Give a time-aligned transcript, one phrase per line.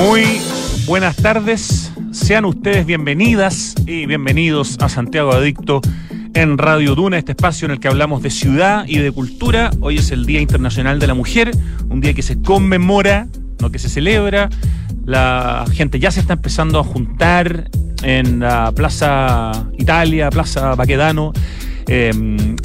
[0.00, 0.40] Muy
[0.86, 5.82] buenas tardes, sean ustedes bienvenidas y bienvenidos a Santiago Adicto
[6.32, 9.70] en Radio Duna, este espacio en el que hablamos de ciudad y de cultura.
[9.82, 11.50] Hoy es el Día Internacional de la Mujer,
[11.90, 13.28] un día que se conmemora,
[13.60, 14.48] no que se celebra.
[15.04, 17.68] La gente ya se está empezando a juntar
[18.02, 21.34] en la Plaza Italia, Plaza Baquedano.
[21.92, 22.12] Eh,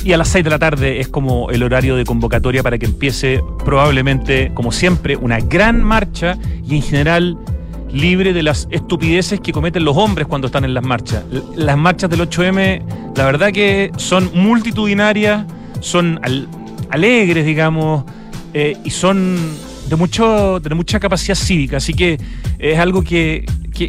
[0.03, 2.85] y a las 6 de la tarde es como el horario de convocatoria para que
[2.85, 7.35] empiece probablemente, como siempre, una gran marcha y en general
[7.91, 11.23] libre de las estupideces que cometen los hombres cuando están en las marchas.
[11.55, 12.83] Las marchas del 8M,
[13.15, 15.45] la verdad que son multitudinarias,
[15.79, 16.19] son
[16.91, 18.05] alegres, digamos,
[18.53, 19.37] eh, y son
[19.89, 22.19] de, mucho, de mucha capacidad cívica, así que
[22.59, 23.43] es algo que,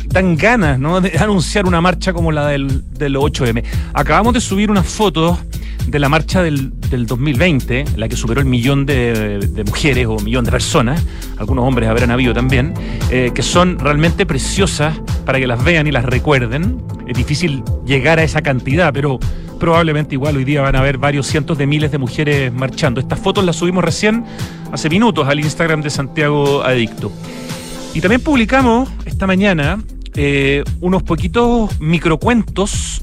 [0.09, 1.01] dan ganas ¿no?
[1.01, 3.63] de anunciar una marcha como la del, del 8M.
[3.95, 5.39] Acabamos de subir unas fotos
[5.87, 10.45] de la marcha del, del 2020, la que superó el millón de, mujeres o millón
[10.45, 11.05] de personas,
[11.39, 12.75] algunos hombres habrán habido también,
[13.11, 16.83] eh, que son realmente preciosas para que las vean y las recuerden.
[17.07, 19.19] Es difícil llegar a esa cantidad, pero
[19.61, 23.01] probablemente igual hoy día van a haber varios cientos de miles de mujeres marchando.
[23.01, 24.25] Estas fotos las subimos recién,
[24.73, 27.13] hace minutos, al Instagram de Santiago Adicto.
[27.97, 29.83] Y también publicamos esta mañana
[30.15, 33.01] eh, unos poquitos microcuentos.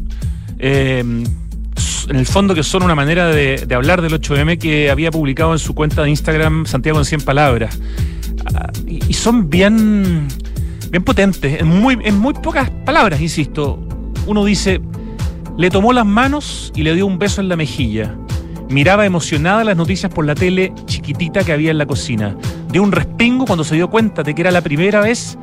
[0.60, 5.54] Eh, en el fondo que son una manera de, hablar del 8M que había publicado
[5.54, 7.80] en su cuenta de Instagram Santiago en 100 palabras.
[8.54, 10.28] Ah, y, son bien,
[10.92, 13.80] bien potentes, en muy, en muy pocas palabras, insisto.
[14.28, 14.80] Uno dice,
[15.58, 18.16] le tomó las manos y le dio un beso en la mejilla.
[18.70, 22.38] Miraba emocionada las noticias por la tele chiquitita que había en la cocina.
[22.74, 25.38] Dio un respingo cuando se dio cuenta de que era la primera vez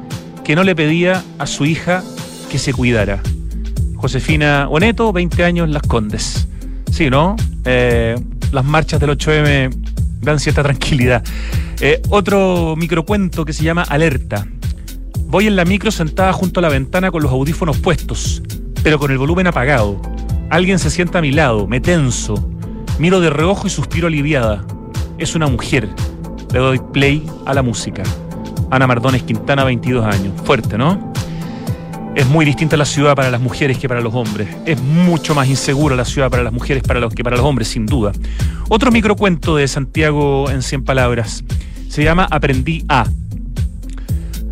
[0.44, 2.02] que no le pedía a su hija
[2.50, 3.22] que se cuidara.
[3.96, 6.46] Josefina Oneto, 20 años, Las Condes.
[6.90, 7.36] Sí, ¿no?
[7.64, 8.16] Eh,
[8.52, 9.70] las marchas del 8M
[10.20, 11.24] dan cierta tranquilidad.
[11.80, 14.46] Eh, otro microcuento que se llama Alerta.
[15.26, 18.42] Voy en la micro sentada junto a la ventana con los audífonos puestos
[18.82, 20.00] pero con el volumen apagado.
[20.50, 22.50] Alguien se sienta a mi lado, me tenso.
[22.98, 24.64] Miro de reojo y suspiro aliviada.
[25.18, 25.88] Es una mujer.
[26.52, 28.02] Le doy play a la música.
[28.70, 30.32] Ana Mardones Quintana, 22 años.
[30.44, 31.12] Fuerte, ¿no?
[32.16, 34.48] Es muy distinta la ciudad para las mujeres que para los hombres.
[34.66, 38.12] Es mucho más insegura la ciudad para las mujeres que para los hombres, sin duda.
[38.68, 41.44] Otro microcuento de Santiago en 100 palabras.
[41.88, 43.06] Se llama Aprendí a.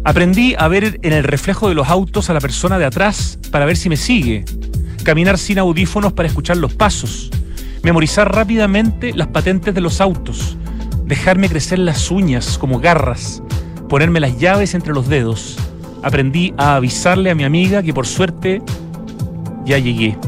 [0.04, 3.64] Aprendí a ver en el reflejo de los autos a la persona de atrás para
[3.66, 4.44] ver si me sigue.
[5.02, 7.30] Caminar sin audífonos para escuchar los pasos.
[7.82, 10.56] Memorizar rápidamente las patentes de los autos.
[11.08, 13.42] Dejarme crecer las uñas como garras.
[13.88, 15.56] Ponerme las llaves entre los dedos.
[16.02, 18.60] Aprendí a avisarle a mi amiga que por suerte
[19.64, 20.18] ya llegué.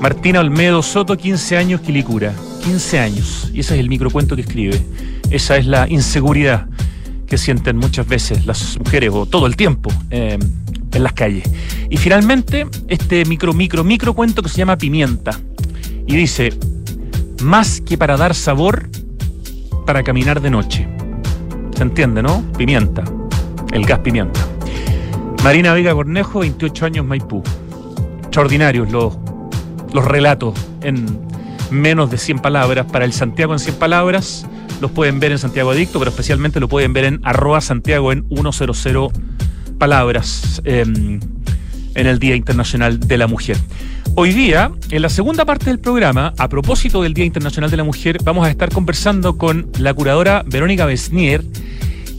[0.00, 2.34] Martina Olmedo Soto, 15 años, Quilicura.
[2.64, 3.50] 15 años.
[3.54, 4.82] Y ese es el microcuento que escribe.
[5.30, 6.66] Esa es la inseguridad
[7.28, 10.36] que sienten muchas veces las mujeres o todo el tiempo eh,
[10.92, 11.48] en las calles.
[11.90, 15.38] Y finalmente, este micro, micro, micro cuento que se llama Pimienta.
[16.08, 16.52] Y dice,
[17.40, 18.88] más que para dar sabor,
[19.86, 20.86] para caminar de noche.
[21.74, 22.42] ¿Se entiende, no?
[22.58, 23.04] Pimienta.
[23.72, 24.40] El gas pimienta.
[25.44, 27.42] Marina Vega Cornejo, 28 años, Maipú.
[28.18, 29.16] Extraordinarios los,
[29.92, 31.06] los relatos en
[31.70, 32.86] menos de 100 palabras.
[32.90, 34.46] Para el Santiago en 100 palabras
[34.80, 38.26] los pueden ver en Santiago Adicto, pero especialmente lo pueden ver en arroba Santiago en
[38.28, 39.08] 100
[39.78, 41.20] palabras em,
[41.96, 43.56] en el Día Internacional de la Mujer.
[44.14, 47.84] Hoy día, en la segunda parte del programa, a propósito del Día Internacional de la
[47.84, 51.42] Mujer, vamos a estar conversando con la curadora Verónica Besnier,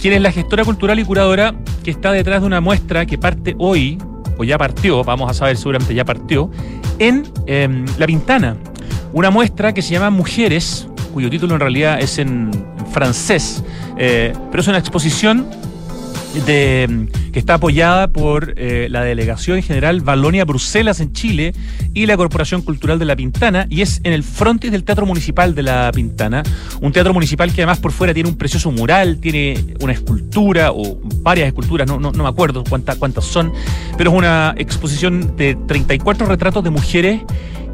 [0.02, 3.56] quien es la gestora cultural y curadora que está detrás de una muestra que parte
[3.58, 3.98] hoy,
[4.38, 6.52] o ya partió, vamos a saber seguramente ya partió,
[7.00, 8.58] en em, La Pintana.
[9.14, 12.52] Una muestra que se llama Mujeres, cuyo título en realidad es en,
[12.92, 13.64] francés,
[13.98, 15.48] eh, pero es una exposición
[16.46, 17.08] de,
[17.40, 21.54] está apoyada por eh, la Delegación General Valonia Bruselas en Chile
[21.94, 25.54] y la Corporación Cultural de La Pintana, y es en el frontis del Teatro Municipal
[25.56, 26.44] de La Pintana,
[26.82, 31.00] un teatro municipal que además por fuera tiene un precioso mural, tiene una escultura o
[31.22, 33.52] varias esculturas, no, no, me acuerdo cuántas, cuántas son,
[33.98, 37.22] pero es una exposición de 34 retratos de mujeres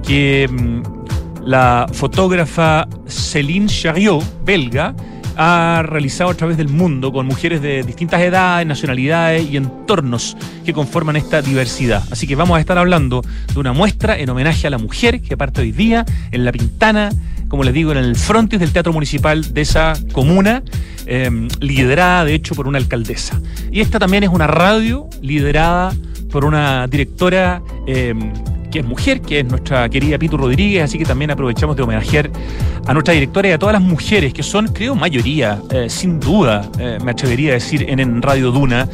[0.05, 4.95] que mm, la fotógrafa Céline Chariot, belga,
[5.37, 10.73] ha realizado a través del mundo con mujeres de distintas edades, nacionalidades y entornos que
[10.73, 12.03] conforman esta diversidad.
[12.11, 13.21] Así que vamos a estar hablando
[13.53, 17.09] de una muestra en homenaje a la mujer que parte hoy día en La Pintana,
[17.47, 20.63] como les digo, en el frontis del Teatro Municipal de esa comuna,
[21.05, 23.39] em, liderada de hecho por una alcaldesa.
[23.71, 25.93] Y esta también es una radio liderada
[26.31, 28.31] por una directora em,
[28.73, 32.31] que es mujer, que es nuestra querida Pitu Rodríguez, así que también aprovechamos de homenajear
[32.87, 36.67] a nuestra directora y a todas las mujeres, que son, creo, mayoría, eh, sin duda,
[36.79, 38.89] eh, me atrevería a decir, en, Radio Duna,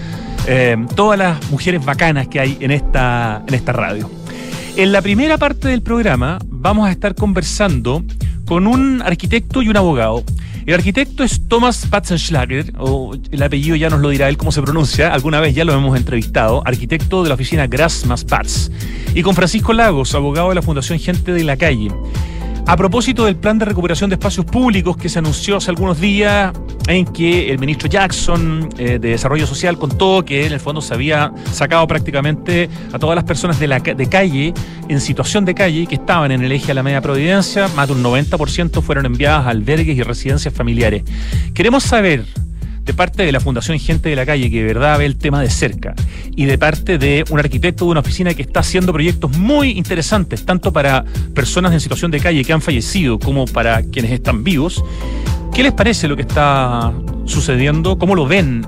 [0.47, 4.11] eh, todas las mujeres bacanas que hay en esta, en esta radio.
[4.75, 8.03] En la primera parte del programa vamos a estar conversando
[8.45, 10.25] con un arquitecto y un abogado.
[10.65, 14.61] El arquitecto es Thomas Patzenschlager, o el apellido ya nos lo dirá él cómo se
[14.61, 18.69] pronuncia, alguna vez ya lo hemos entrevistado, arquitecto de la oficina Grasmas Patz.
[19.15, 21.89] Y con Francisco Lagos, abogado de la Fundación Gente de la Calle.
[22.65, 26.53] A propósito del plan de recuperación de espacios públicos que se anunció hace algunos días,
[26.87, 30.93] en que el ministro Jackson eh, de Desarrollo Social contó que en el fondo se
[30.93, 34.53] había sacado prácticamente a todas las personas de, la, de calle,
[34.87, 37.93] en situación de calle, que estaban en el eje de la media providencia, más de
[37.93, 41.03] un 90% fueron enviadas a albergues y residencias familiares.
[41.53, 42.25] Queremos saber
[42.89, 45.43] de parte de la Fundación Gente de la Calle, que de verdad ve el tema
[45.43, 45.93] de cerca,
[46.35, 50.43] y de parte de un arquitecto de una oficina que está haciendo proyectos muy interesantes,
[50.43, 51.05] tanto para
[51.35, 54.83] personas en situación de calle que han fallecido como para quienes están vivos.
[55.53, 56.91] ¿Qué les parece lo que está
[57.25, 57.99] sucediendo?
[57.99, 58.65] ¿Cómo lo ven?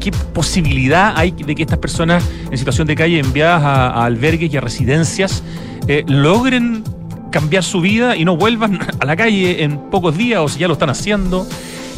[0.00, 4.56] ¿Qué, posibilidad hay de que estas personas en situación de calle enviadas a, albergues y
[4.56, 5.44] a residencias
[5.86, 6.82] eh, logren
[7.30, 10.66] cambiar su vida y no vuelvan a la calle en pocos días o si ya
[10.66, 11.46] lo están haciendo?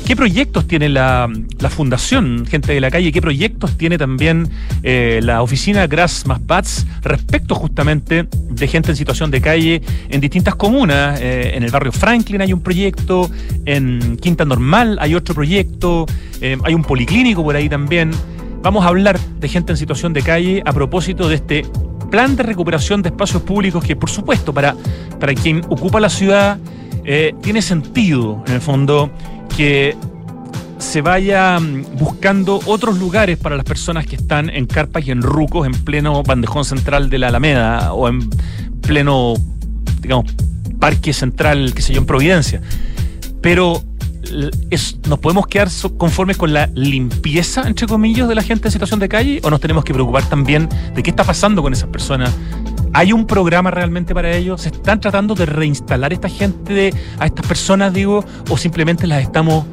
[0.06, 1.31] ¿Qué proyectos tiene la,
[1.71, 3.11] Fundación Gente de la Calle?
[3.11, 4.51] ¿Qué proyectos tiene también
[4.83, 9.81] eh, la oficina Grass más Bats respecto justamente de gente en situación de calle
[10.11, 11.19] en distintas comunas?
[11.23, 13.31] Eh, en el barrio Franklin hay un proyecto,
[13.65, 16.05] en Quinta Normal hay otro proyecto,
[16.43, 18.11] eh, hay un policlínico por ahí también.
[18.62, 21.67] Vamos a hablar de gente en situación de calle a propósito de este
[22.11, 24.77] plan de recuperación de espacios públicos que, por supuesto, para,
[25.19, 26.59] para quien ocupa la ciudad,
[27.43, 29.11] tiene sentido, en el fondo,
[29.56, 29.97] que
[30.79, 35.23] se vaya mm, buscando otros lugares para las personas que están en carpas y en
[35.23, 38.29] rucos en pleno bandejón central de la Alameda o en
[38.81, 39.35] pleno,
[40.01, 40.33] digamos,
[40.79, 42.61] parque central, qué sé yo, en Providencia.
[43.41, 43.83] Pero
[45.09, 49.09] ¿nos podemos quedar conformes con la limpieza, entre comillas, de la gente en situación de
[49.09, 49.41] calle?
[49.43, 52.33] ¿O nos tenemos que preocupar también de qué está pasando con esas personas?
[52.96, 54.62] ¿Hay un programa realmente para ellos?
[54.62, 59.67] ¿Se están tratando de reinstalar esta gente, a estas personas, digo, o simplemente las estamos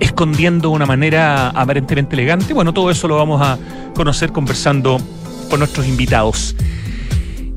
[0.00, 2.52] escondiendo de una manera aparentemente elegante?
[2.52, 3.56] Bueno, todo eso lo vamos a
[3.94, 4.98] conocer conversando
[5.48, 6.56] con nuestros invitados.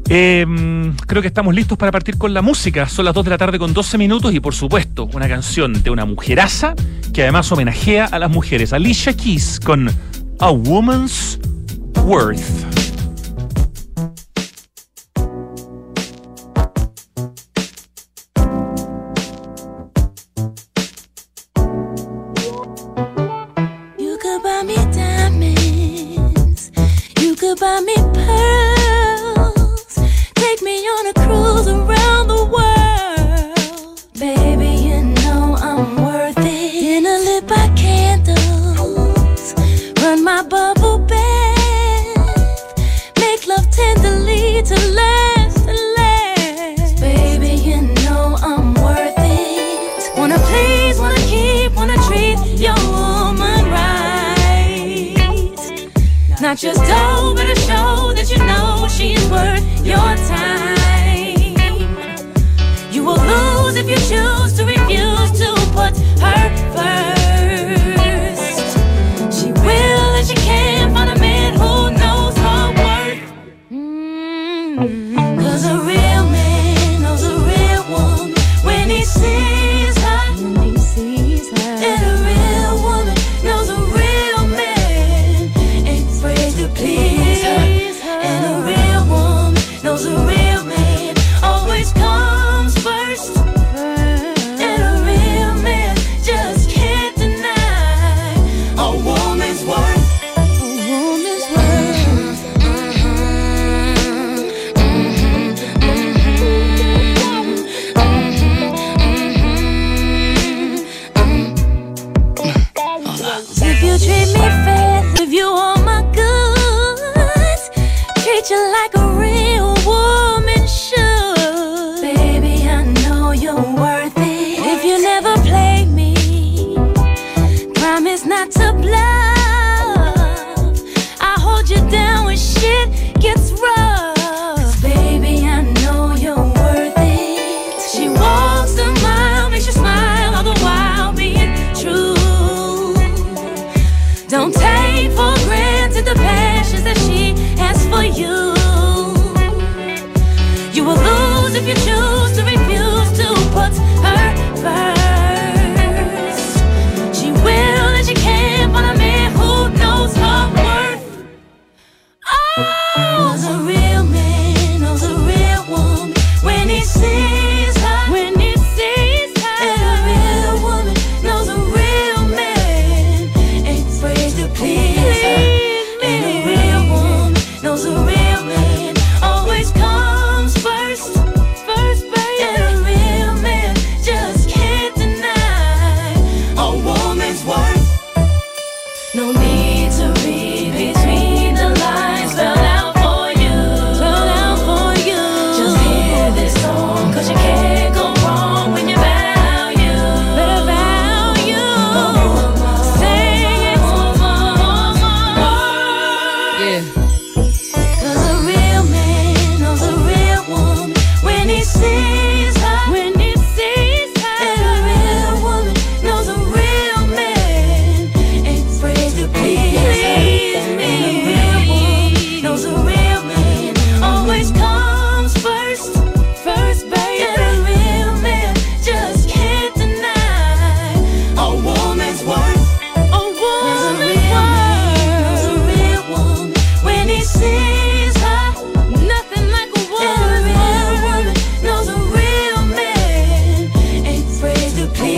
[0.07, 2.87] Em, creo que estamos listos para partir con la música.
[2.87, 5.89] Son las 2 de la tarde con 12 minutos y por supuesto una canción de
[5.89, 6.75] una mujeraza
[7.11, 8.71] que además homenajea a las mujeres.
[8.71, 9.89] Alicia Keys con
[10.39, 11.39] A Woman's
[12.05, 12.86] Worth.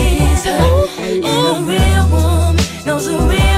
[0.00, 0.56] pleaser.
[1.24, 3.49] A real woman knows a real.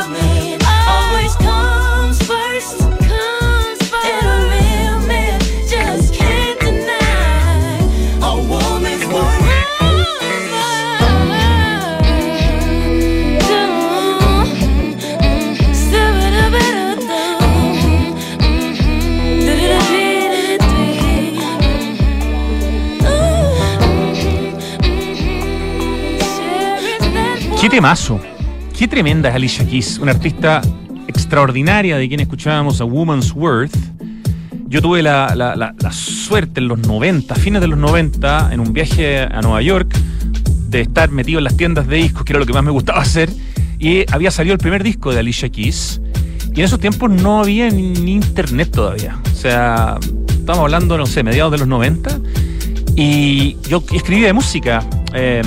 [27.73, 28.21] Temazo.
[28.79, 30.61] Qué tremenda es Alicia Keys, una artista
[31.09, 33.75] extraordinaria de quien escuchábamos a Woman's Worth.
[34.67, 39.41] Yo tuve la, suerte en los 90, fines de los 90, en un viaje a
[39.41, 39.97] Nueva York,
[40.69, 43.01] de estar metido en las tiendas de discos, que era lo que más me gustaba
[43.01, 43.31] hacer,
[43.79, 46.03] y había salido el primer disco de Alicia Keys.
[46.55, 49.19] Y en esos tiempos no había internet todavía.
[49.33, 49.97] O sea,
[50.29, 52.21] estamos hablando, no sé, mediados de los 90.
[52.97, 54.87] Y yo escribía de música.
[55.15, 55.41] Eh,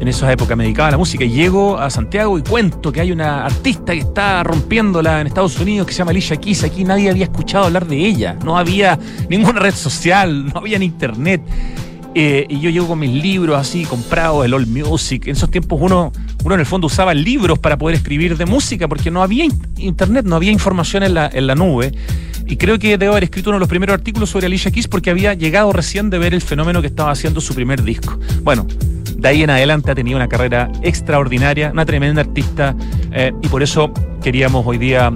[0.00, 3.00] en esa época me dedicaba a la música y llego a Santiago y cuento que
[3.00, 6.64] hay una artista que está rompiéndola en Estados Unidos que se llama Alicia Keys.
[6.64, 8.36] Aquí nadie había escuchado hablar de ella.
[8.44, 8.98] No había
[9.28, 11.42] ninguna red social, no había internet.
[12.16, 15.26] Eh, y yo llego con mis libros así comprados, el All Music.
[15.26, 16.12] En esos tiempos uno,
[16.44, 19.46] uno en el fondo usaba libros para poder escribir de música porque no había
[19.76, 21.92] internet, no había información en la, en la nube.
[22.46, 25.10] Y creo que debo haber escrito uno de los primeros artículos sobre Alicia Keys porque
[25.10, 28.18] había llegado recién de ver el fenómeno que estaba haciendo su primer disco.
[28.42, 28.66] Bueno,
[29.24, 32.76] de ahí en adelante ha tenido una carrera extraordinaria, una tremenda artista,
[33.10, 33.90] eh, y por eso
[34.22, 35.10] queríamos hoy día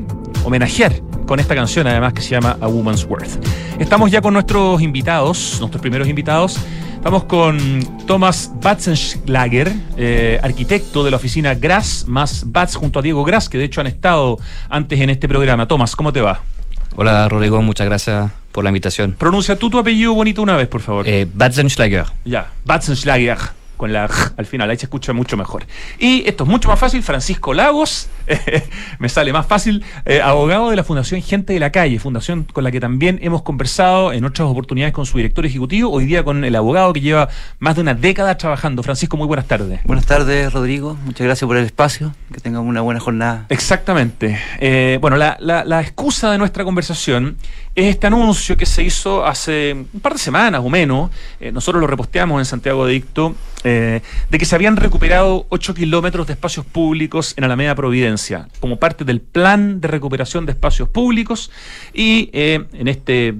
[0.44, 0.94] homenajear
[1.26, 3.44] con esta canción, además que se llama A Woman's Worth.
[3.78, 6.58] Estamos ya con nuestros invitados, nuestros primeros invitados.
[6.94, 7.58] Estamos con
[8.06, 13.58] Thomas Batzenschlager, eh, arquitecto de la oficina Grass más Batz junto a Diego Grass, que
[13.58, 14.38] de hecho han estado
[14.70, 15.68] antes en este programa.
[15.68, 16.40] Thomas, ¿cómo te va?
[16.96, 19.16] Hola Rodrigo, muchas gracias por la invitación.
[19.18, 21.06] Pronuncia tú tu apellido bonito una vez, por favor.
[21.06, 22.06] Eh, Batzenschlager.
[22.24, 25.64] Ya, Batzenschlager con la al final, ahí se escucha mucho mejor.
[25.98, 28.08] Y esto es mucho más fácil, Francisco Lagos,
[28.98, 32.64] me sale más fácil, eh, abogado de la Fundación Gente de la Calle, fundación con
[32.64, 36.44] la que también hemos conversado en otras oportunidades con su director ejecutivo, hoy día con
[36.44, 38.82] el abogado que lleva más de una década trabajando.
[38.82, 39.80] Francisco, muy buenas tardes.
[39.84, 43.46] Buenas tardes, Rodrigo, muchas gracias por el espacio, que tengan una buena jornada.
[43.48, 44.38] Exactamente.
[44.60, 47.36] Eh, bueno, la, la excusa de nuestra conversación
[47.78, 51.80] es este anuncio que se hizo hace un par de semanas o menos, eh, nosotros
[51.80, 56.32] lo reposteamos en Santiago de Dicto, eh, de que se habían recuperado 8 kilómetros de
[56.32, 58.17] espacios públicos en Alameda Providencia,
[58.60, 61.50] como parte del plan de recuperación de espacios públicos,
[61.92, 63.34] y eh, en este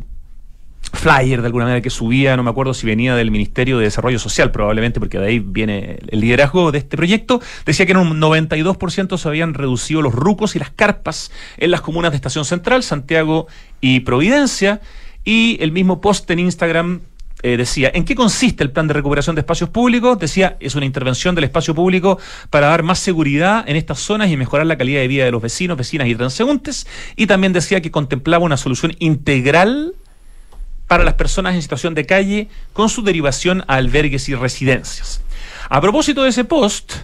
[0.93, 4.19] flyer de alguna manera que subía, no me acuerdo si venía del Ministerio de Desarrollo
[4.19, 8.21] Social, probablemente porque de ahí viene el liderazgo de este proyecto, decía que en un
[8.21, 12.83] 92% se habían reducido los rucos y las carpas en las comunas de Estación Central,
[12.83, 13.49] Santiago
[13.81, 14.81] y Providencia,
[15.25, 17.01] y el mismo post en Instagram
[17.42, 20.18] eh, decía, ¿en qué consiste el plan de recuperación de espacios públicos?
[20.18, 22.18] Decía, es una intervención del espacio público
[22.50, 25.40] para dar más seguridad en estas zonas y mejorar la calidad de vida de los
[25.40, 26.87] vecinos, vecinas y transeúntes.
[27.14, 29.95] Y también decía que contemplaba una solución integral
[30.88, 35.21] para las personas en situación de calle con su derivación a albergues y residencias.
[35.68, 36.95] A propósito de ese post,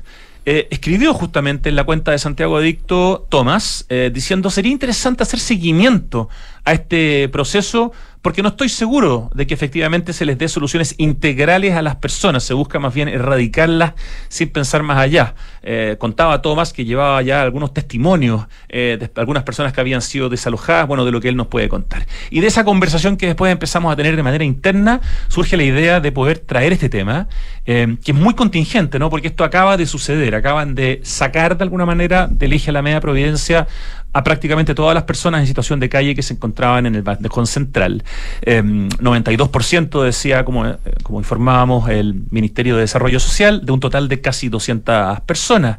[0.46, 5.38] eh, escribió justamente en la cuenta de Santiago Adicto Tomás, eh, diciendo sería interesante hacer
[5.38, 6.28] seguimiento
[6.64, 7.92] a este proceso
[8.24, 12.42] porque no estoy seguro de que efectivamente se les dé soluciones integrales a las personas,
[12.42, 13.92] se busca más bien erradicarlas
[14.28, 15.34] sin pensar más allá.
[15.62, 20.30] Eh, contaba Tomás que llevaba ya algunos testimonios eh, de algunas personas que habían sido
[20.30, 22.06] desalojadas, bueno, de lo que él nos puede contar.
[22.30, 26.00] Y de esa conversación que después empezamos a tener de manera interna, surge la idea
[26.00, 27.28] de poder traer este tema,
[27.66, 29.10] eh, que es muy contingente, ¿no?
[29.10, 32.80] Porque esto acaba de suceder, acaban de sacar de alguna manera del eje a la
[32.80, 33.68] media Providencia
[34.14, 37.48] a prácticamente todas las personas en situación de calle que se encontraban en el bandejón
[37.48, 38.04] central.
[38.42, 44.08] 92% em, decía, como, eh, como informábamos, el Ministerio de Desarrollo Social, de un total
[44.08, 45.78] de casi 200 personas.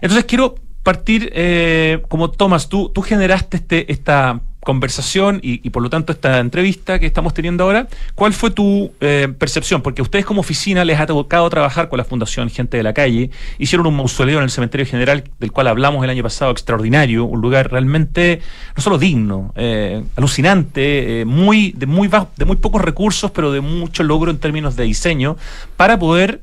[0.00, 5.90] Entonces quiero partir, eh, como Tomás, tú, tú generaste este, esta conversación y, por lo
[5.90, 9.82] tanto esta entrevista que estamos teniendo ahora, ¿cuál fue tu eh, percepción?
[9.82, 12.94] Porque a ustedes como oficina les ha tocado trabajar con la Fundación Gente de la
[12.94, 17.24] Calle, hicieron un mausoleo en el Cementerio General del cual hablamos el año pasado, extraordinario,
[17.24, 18.40] un lugar realmente
[18.76, 23.60] no solo digno, eh, alucinante, eh, muy, de, muy de muy pocos recursos, pero de
[23.60, 25.36] mucho logro en términos de diseño,
[25.76, 26.40] para poder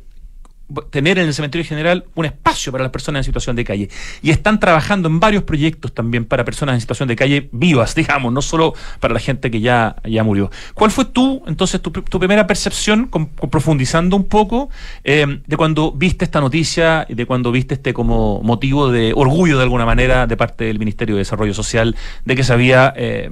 [0.89, 3.89] tener en el cementerio general un espacio para las personas en situación de calle.
[4.21, 8.31] Y están trabajando en varios proyectos también para personas en situación de calle vivas, digamos,
[8.31, 10.51] no solo para la gente que ya, ya murió.
[10.73, 13.09] ¿Cuál fue tú, entonces, tu, primera percepción,
[13.49, 14.69] profundizando un poco,
[15.03, 19.57] eh, de cuando viste esta noticia y de cuando viste este como motivo de orgullo
[19.57, 21.95] de alguna manera de parte del Ministerio de Desarrollo Social
[22.25, 23.29] de que se había eh,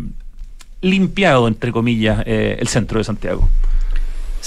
[0.81, 3.49] limpiado, entre comillas, eh, el centro de Santiago?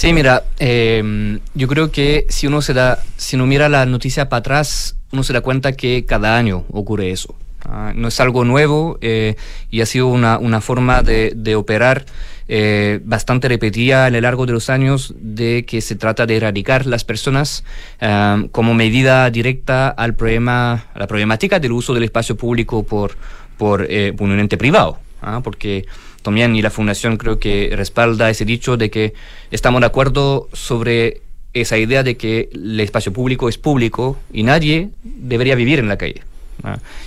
[0.00, 4.30] Sí, mira, em, yo creo que si uno se da, si uno mira la noticia
[4.30, 7.35] para atrás, uno se da cuenta que cada año ocurre eso.
[7.66, 7.92] ¿ah?
[7.95, 9.37] no es algo nuevo eh,
[9.71, 12.07] y ha sido una, una forma de, de operar
[12.49, 16.87] eh, bastante repetida a lo largo de los años de que se trata de erradicar
[16.87, 17.62] las personas
[18.00, 23.19] em, como medida directa al problema, a la problemática del uso del espacio público por,
[23.59, 24.99] por, eh, un ente privado.
[25.21, 25.42] ¿ah?
[25.45, 25.85] Porque
[26.22, 29.14] también y la fundación creo que respalda ese dicho de que
[29.50, 31.22] estamos de acuerdo sobre
[31.52, 35.96] esa idea de que el espacio público es público y nadie debería vivir en la
[35.96, 36.22] calle.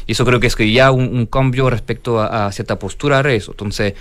[0.08, 3.52] Y eso creo que es que ya un, cambio respecto a, cierta postura de eso.
[3.52, 3.94] Entonces,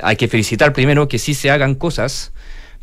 [0.00, 2.32] hay que felicitar primero que sí se hagan cosas,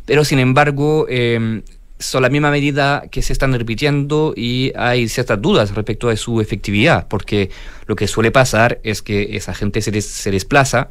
[0.04, 1.62] pero sin embargo, eh,
[1.98, 6.40] son la misma medida que se están repitiendo y hay ciertas dudas respecto a su
[6.40, 7.50] efectividad, porque
[7.86, 10.88] lo que suele pasar es que esa gente se, se desplaza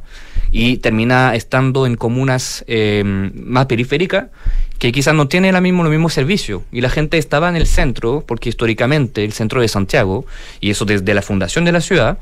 [0.52, 4.26] y termina estando en comunas em, más periféricas
[4.78, 6.62] que quizás no tienen la mismo, los mismos servicios.
[6.70, 10.24] Y la gente estaba en el centro, porque históricamente el centro de Santiago,
[10.60, 12.18] y eso desde la fundación de la ciudad,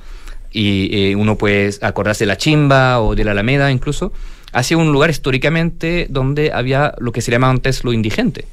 [0.52, 4.12] y eh, uno puede acordarse de la Chimba o de la Alameda incluso,
[4.52, 8.46] ha sido un lugar históricamente donde había lo que se llamaba antes lo indigente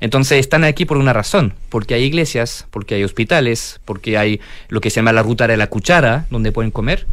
[0.00, 4.80] entonces están aquí por una razón, porque hay iglesias, porque hay hospitales, porque hay lo
[4.80, 7.06] que se llama la ruta de la cuchara, donde pueden comer.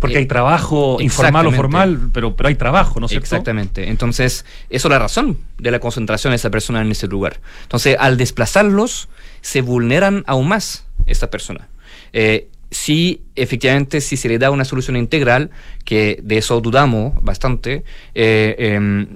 [0.00, 3.24] Porque hay trabajo informal o formal, pero, pero hay trabajo, ¿no es cierto?
[3.24, 3.88] Exactamente.
[3.88, 7.40] Entonces, eso es la razón de la concentración de esa persona en ese lugar.
[7.62, 9.08] Entonces, al desplazarlos,
[9.40, 11.68] se vulneran aún más esta persona.
[12.12, 15.50] Eh, si efectivamente si se le da una solución integral,
[15.84, 19.06] que de eso dudamos bastante, eh, em,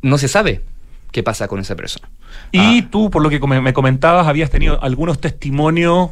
[0.00, 0.60] no se sabe
[1.12, 2.08] qué pasa con esa persona.
[2.50, 2.88] Y ah.
[2.90, 6.10] tú, por lo que me comentabas, habías tenido algunos testimonios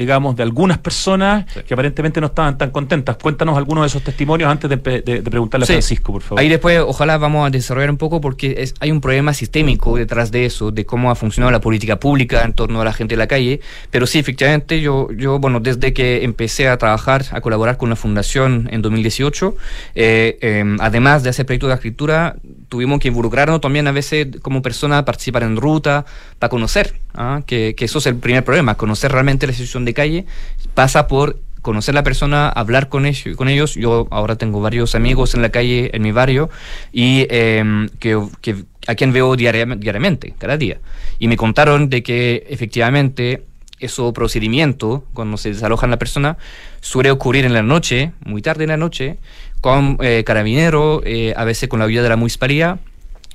[0.00, 3.16] digamos, de algunas personas que aparentemente no estaban tan contentas.
[3.16, 6.40] Cuéntanos algunos de esos testimonios antes de, preguntarle a Francisco, por favor.
[6.40, 10.46] Ahí después, ojalá vamos a desarrollar un poco porque hay un problema sistémico detrás de
[10.46, 13.26] eso, de cómo ha funcionado la política pública en torno a la gente de la
[13.26, 13.60] calle.
[13.90, 17.96] Pero sí, efectivamente, yo, yo bueno, desde que empecé a trabajar, a colaborar con la
[17.96, 19.54] fundación en 2018,
[19.94, 22.36] eh, em, además de hacer proyectos de escritura,
[22.70, 26.06] tuvimos que involucrarnos también a veces como persona a participar en ruta,
[26.38, 27.42] para conocer, ¿ah?
[27.46, 30.24] que, que, eso es el primer problema, conocer realmente la situación de calle
[30.74, 33.74] pasa por conocer la persona, hablar con ellos, con ellos.
[33.74, 36.50] Yo ahora tengo varios amigos en la calle, en mi barrio,
[36.92, 38.16] y em, que,
[38.86, 40.78] a quien veo diariamente, cada día.
[41.18, 43.44] Y me contaron de que efectivamente
[43.78, 46.36] ese procedimiento, cuando se desaloja la persona,
[46.80, 49.16] suele ocurrir en la noche, muy tarde en la noche,
[49.60, 52.78] con eh, carabinero, eh, a veces con la ayuda de la municipalidad,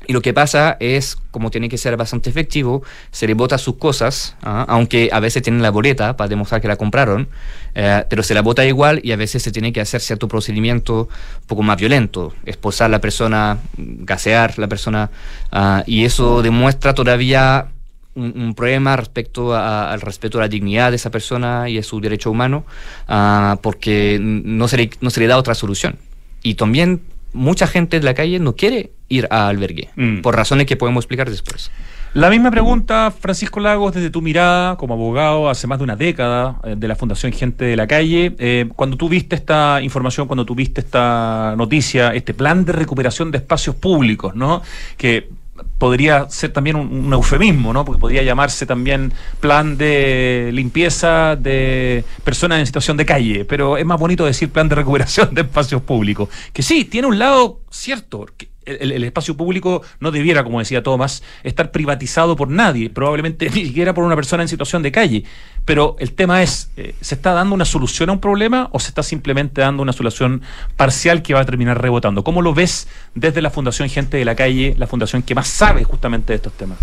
[0.07, 3.77] y lo que pasa es, como tiene que ser bastante efectivo, se le bota sus
[3.77, 4.65] cosas, ¿ah?
[4.67, 7.27] aunque a veces tienen la boleta para demostrar que la compraron,
[7.73, 11.09] eh, pero se la bota igual y a veces se tiene que hacer cierto procedimiento
[11.41, 15.09] un poco más violento, esposar a la persona, gasear a la persona,
[15.51, 17.67] ah, y eso demuestra todavía
[18.13, 22.31] un, problema respecto al respeto a la dignidad de esa persona y a su derecho
[22.31, 22.65] humano,
[23.07, 25.97] ah, porque no se, le, no se le da otra solución.
[26.45, 27.01] Y también
[27.33, 30.21] mucha gente de la calle no quiere ir a albergue, mm.
[30.21, 31.71] por razones que podemos explicar después.
[32.13, 36.59] La misma pregunta, Francisco Lagos, desde tu mirada como abogado hace más de una década
[36.63, 38.35] eh, de la Fundación Gente de la Calle.
[38.37, 43.31] Eh, cuando tú viste esta información, cuando tú viste esta noticia, este plan de recuperación
[43.31, 44.61] de espacios públicos, ¿no?
[44.97, 45.29] Que
[45.77, 47.85] podría ser también un, eufemismo, ¿no?
[47.85, 53.85] Porque podría llamarse también plan de limpieza de personas en situación de calle, pero es
[53.85, 58.25] más bonito decir plan de recuperación de espacios públicos, que sí, tiene un lado cierto,
[58.37, 63.65] que el, espacio público no debiera, como decía Tomás, estar privatizado por nadie, probablemente ni
[63.65, 65.23] siquiera por una persona en situación de calle.
[65.65, 68.89] Pero el tema es, eh, ¿se está dando una solución a un problema o se
[68.89, 70.41] está simplemente dando una solución
[70.75, 72.23] parcial que va a terminar rebotando?
[72.23, 75.83] ¿Cómo lo ves desde la Fundación Gente de la Calle, la fundación que más sabe
[75.83, 76.77] justamente de estos temas?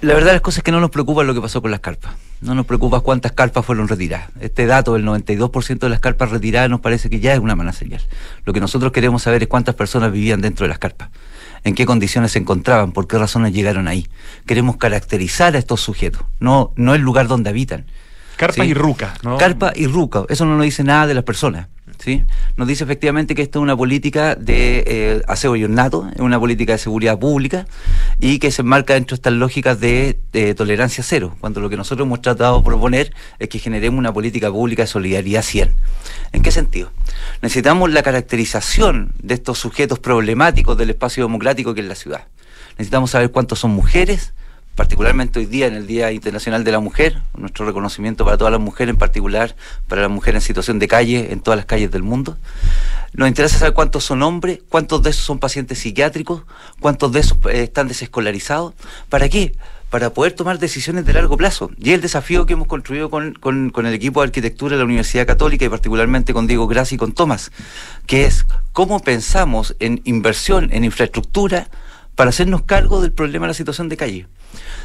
[0.00, 2.14] La verdad las cosas es que no nos preocupa lo que pasó con las carpas.
[2.40, 4.28] No nos preocupa cuántas carpas fueron retiradas.
[4.40, 7.72] Este dato del 92% de las carpas retiradas nos parece que ya es una mala
[7.72, 8.02] señal.
[8.44, 11.10] Lo que nosotros queremos saber es cuántas personas vivían dentro de las carpas,
[11.64, 14.06] en qué condiciones se encontraban, por qué razones llegaron ahí.
[14.46, 17.86] Queremos caracterizar a estos sujetos, no, no el lugar donde habitan.
[18.36, 19.38] Carpa y ruca, ¿no?
[19.38, 20.24] Carpa y ruca.
[20.28, 21.68] Eso no nos dice nada de las personas.
[21.98, 22.24] ¿Sí?
[22.56, 26.38] Nos dice efectivamente que esto es una política de eh, aseo y ornato, es una
[26.38, 27.66] política de seguridad pública
[28.18, 30.18] y que se enmarca dentro de estas lógicas de,
[30.56, 34.50] tolerancia cero, cuando lo que nosotros hemos tratado de proponer es que generemos una política
[34.50, 35.74] pública de solidaridad 100.
[36.32, 36.90] ¿En qué sentido?
[37.42, 42.26] Necesitamos la caracterización de estos sujetos problemáticos del espacio democrático que es la ciudad.
[42.72, 44.34] Necesitamos saber cuántos son mujeres,
[44.76, 48.60] particularmente hoy día en el Día Internacional de la Mujer, nuestro reconocimiento para todas las
[48.60, 49.56] mujeres, en particular
[49.88, 52.36] para las mujeres en situación de calle en todas las calles del mundo.
[53.14, 56.42] Nos interesa saber cuántos son hombres, cuántos de esos son pacientes psiquiátricos,
[56.78, 58.74] cuántos de esos eh, están desescolarizados.
[59.08, 59.56] ¿Para qué?
[59.88, 61.70] Para poder tomar decisiones de largo plazo.
[61.78, 65.26] Y es el desafío que hemos construido con, el equipo de arquitectura de la Universidad
[65.26, 67.50] Católica y particularmente con Diego Grassi y con Tomás,
[68.06, 71.70] que es cómo pensamos en inversión en infraestructura
[72.14, 74.26] para hacernos cargo del problema de la situación de calle.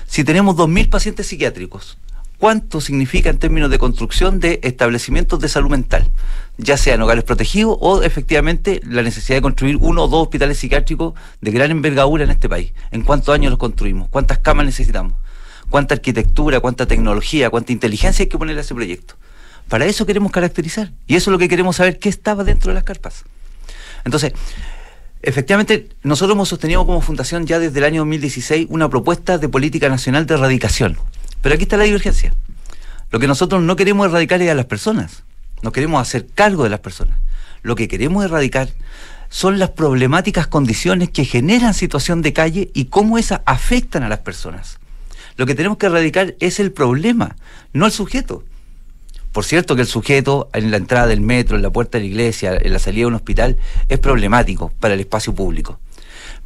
[0.08, 1.98] Si tenemos 2.000 pacientes psiquiátricos,
[2.38, 6.10] ¿cuánto significa en términos de construcción de establecimientos de salud mental?
[6.58, 11.14] Ya sean hogares protegidos o efectivamente la necesidad de construir uno o dos hospitales psiquiátricos
[11.40, 12.74] de gran envergadura en este país.
[12.92, 14.10] ¿En cuántos años los construimos?
[14.10, 15.14] ¿Cuántas camas necesitamos?
[15.70, 19.16] ¿Cuánta arquitectura, cuánta tecnología, cuánta inteligencia hay que poner a ese proyecto?
[19.70, 20.92] Para eso queremos caracterizar.
[21.08, 23.24] Y eso es lo que queremos saber, qué estaba dentro de las carpas.
[24.04, 24.34] Entonces,
[25.24, 29.88] Efectivamente, nosotros hemos sostenido como fundación ya desde el año 2016 una propuesta de política
[29.88, 30.98] nacional de erradicación.
[31.42, 32.34] Pero aquí está la divergencia.
[33.12, 35.24] Lo que nosotros no queremos erradicar es a las personas.
[35.62, 37.20] No queremos hacer cargo de las personas.
[37.62, 38.70] Lo que queremos erradicar
[39.30, 44.20] son las problemáticas condiciones que generan situación de calle y cómo esas afectan a las
[44.20, 44.80] personas.
[45.38, 47.36] Lo que tenemos que erradicar es el problema,
[47.74, 48.44] no el sujeto.
[49.32, 52.10] Por cierto que el sujeto en la entrada del metro, en la puerta de la
[52.10, 55.80] iglesia, en la salida de un hospital, es problemático para el espacio público.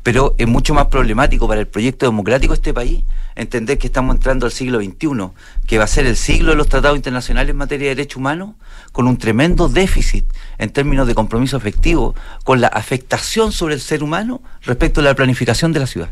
[0.04, 4.16] Pero es mucho más problemático para el proyecto democrático de este país entender que estamos
[4.16, 5.32] entrando al siglo XXI,
[5.66, 8.54] que va a ser el siglo de los tratados internacionales en materia de derechos humanos,
[8.92, 10.26] con un tremendo déficit
[10.60, 15.16] en términos de compromiso efectivo, con la afectación sobre el ser humano respecto a la
[15.16, 16.10] planificación de la ciudad.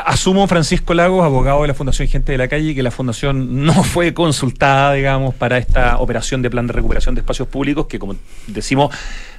[0.00, 3.72] Asumo, Francisco Lagos, abogado de la Fundación Gente de la Calle, que la Fundación no
[3.84, 8.16] fue consultada, digamos, para esta operación de plan de recuperación de espacios públicos, que como
[8.46, 8.94] decimos,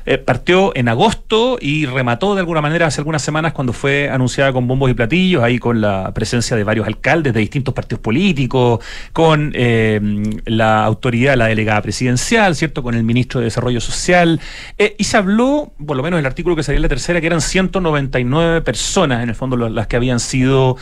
[0.10, 4.54] eh, partió en agosto y remató de alguna manera hace algunas semanas cuando fue anunciada
[4.54, 8.80] con bombos y platillos, ahí con la presencia de varios alcaldes de distintos partidos políticos,
[9.12, 10.00] con eh,
[10.46, 12.84] la autoridad, la delegada presidencial, ¿cierto?
[12.84, 14.40] Con el ministro de Desarrollo Social.
[14.78, 17.28] Eh, y se habló, por lo menos el artículo que salió en la tercera, que
[17.28, 20.78] eran 199 personas, en el fondo, las que habían sido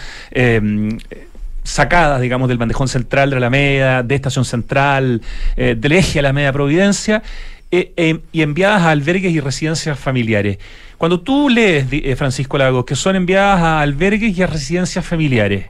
[1.64, 5.24] sacadas, digamos, del bandejón central de la Alameda, de Estación Central,
[5.56, 7.24] del eje Alameda Providencia,
[7.72, 10.60] eh, eh, y enviadas a albergues y residencias familiares.
[10.98, 15.66] Cuando tú lees, eh, Francisco Lagos, que son enviadas a albergues y a residencias familiares,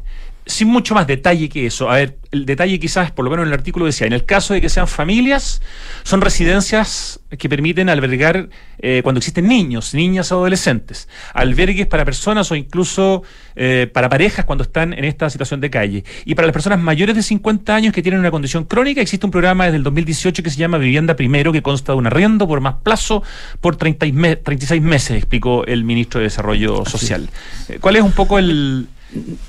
[0.45, 1.89] sin mucho más detalle que eso.
[1.89, 4.53] A ver, el detalle quizás, por lo menos en el artículo decía, en el caso
[4.53, 5.61] de que sean familias,
[6.03, 12.51] son residencias que permiten albergar eh, cuando existen niños, niñas o adolescentes, albergues para personas
[12.51, 13.23] o incluso
[13.55, 16.03] eh, para parejas cuando están en esta situación de calle.
[16.25, 19.31] Y para las personas mayores de 50 años que tienen una condición crónica, existe un
[19.31, 22.61] programa desde el 2018 que se llama Vivienda Primero, que consta de un arriendo por
[22.61, 23.23] más plazo
[23.61, 27.29] por 36 meses, explicó el ministro de Desarrollo Social.
[27.69, 28.87] Eh, ¿Cuál es un poco el,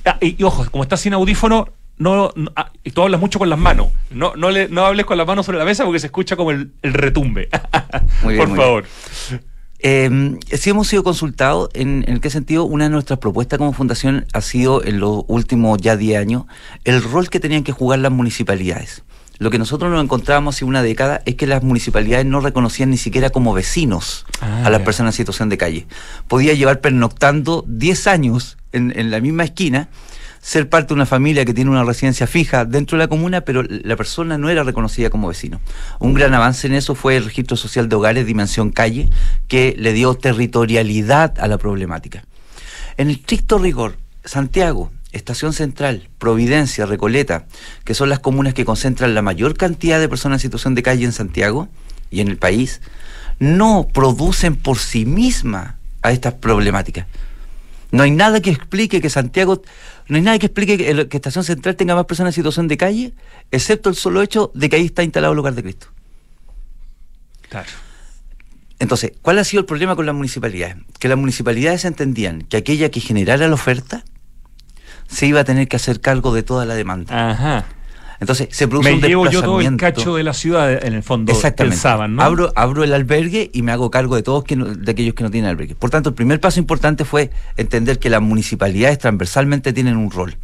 [0.04, 3.58] Ah, y, ojo, como estás sin audífono, no, ah, y tú hablas mucho con las
[3.58, 3.88] manos.
[4.10, 6.50] No, no, le, no hables con las manos sobre la mesa porque se escucha como
[6.50, 7.48] el, retumbe.
[8.22, 8.84] Por favor.
[9.78, 14.26] Eh, sí hemos sido consultados, en, en qué sentido una de nuestras propuestas como fundación
[14.32, 16.44] ha sido en los últimos ya 10 años
[16.84, 19.04] el rol que tenían que jugar las municipalidades.
[19.38, 22.96] Lo que nosotros nos encontramos hace una década es que las municipalidades no reconocían ni
[22.96, 25.86] siquiera como vecinos ah, a las personas en situación de calle.
[26.26, 29.88] Podía llevar pernoctando 10 años en, la misma esquina
[30.40, 33.64] ser parte de una familia que tiene una residencia fija dentro de la comuna, pero
[33.64, 35.60] la persona no era reconocida como vecino.
[35.98, 39.08] Un gran avance en eso fue el registro social de hogares Dimensión Calle,
[39.48, 42.24] que le dio territorialidad a la problemática.
[42.96, 47.46] En estricto rigor, Santiago, Estación Central, Providencia, Recoleta,
[47.84, 51.04] que son las comunas que concentran la mayor cantidad de personas en situación de calle
[51.04, 51.68] en Santiago
[52.10, 52.80] y en el país,
[53.38, 57.06] no producen por sí mismas a estas problemáticas.
[57.90, 59.62] No hay nada que explique que Santiago,
[60.08, 62.76] no hay nada que explique que, que, Estación Central tenga más personas en situación de
[62.76, 63.14] calle,
[63.50, 65.86] excepto el solo hecho de que ahí está instalado el lugar de Cristo.
[67.48, 67.68] Claro.
[68.78, 70.76] Entonces, ¿cuál ha sido el problema con las municipalidades?
[70.98, 74.04] Que las municipalidades entendían que aquella que generara la oferta
[75.08, 77.30] se iba a tener que hacer cargo de toda la demanda.
[77.30, 77.64] Ajá.
[78.20, 81.02] Entonces se produce Me un llevo yo todo el cacho de la ciudad, en el
[81.02, 81.74] fondo, Exactamente.
[81.74, 82.22] pensaban, ¿no?
[82.22, 85.22] abro, abro el albergue y me hago cargo de todos que no- de aquellos que
[85.24, 85.74] no tienen albergue.
[85.74, 90.36] Por tanto, el primer paso importante fue entender que las municipalidades transversalmente tienen un rol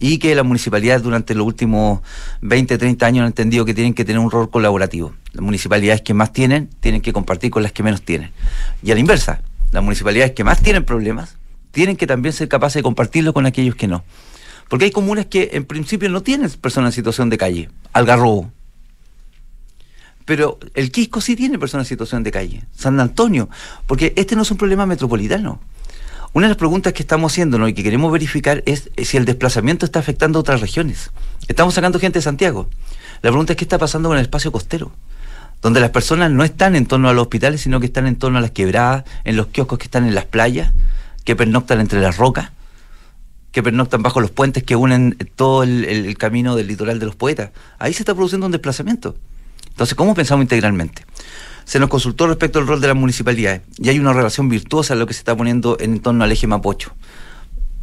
[0.00, 2.00] y que las municipalidades durante los últimos
[2.40, 5.12] 20, 30 años han entendido que tienen que tener un rol colaborativo.
[5.32, 8.32] Las municipalidades que más tienen tienen que compartir con las que menos tienen.
[8.82, 11.36] Y a la inversa, las municipalidades que más tienen problemas
[11.70, 14.02] tienen que también ser capaces de compartirlo con aquellos que no.
[14.72, 17.68] Porque hay comunas que en principio no tienen personas en situación de calle.
[17.92, 18.50] Algarrobo,
[20.24, 22.64] pero el Quisco sí tiene personas en situación de calle.
[22.74, 23.50] San Antonio,
[23.86, 25.60] porque este no es un problema metropolitano.
[26.32, 29.84] Una de las preguntas que estamos haciéndonos y que queremos verificar es si el desplazamiento
[29.84, 31.10] está afectando a otras regiones.
[31.48, 32.70] Estamos sacando gente de Santiago.
[33.20, 34.90] La pregunta es qué está pasando con el espacio costero,
[35.60, 38.38] donde las personas no están en torno a los hospitales, sino que están en torno
[38.38, 40.72] a las quebradas, en los kioscos que están en las playas,
[41.24, 42.52] que pernoctan entre las rocas,
[43.52, 47.50] que pernoctan bajo los puentes que unen todo el, camino del litoral de los poetas.
[47.78, 49.14] Ahí se está produciendo un desplazamiento.
[49.68, 51.04] Entonces, ¿cómo pensamos integralmente?
[51.64, 55.00] Se nos consultó respecto al rol de las municipalidades y hay una relación virtuosa en
[55.00, 56.92] lo que se está poniendo en torno al eje Mapocho.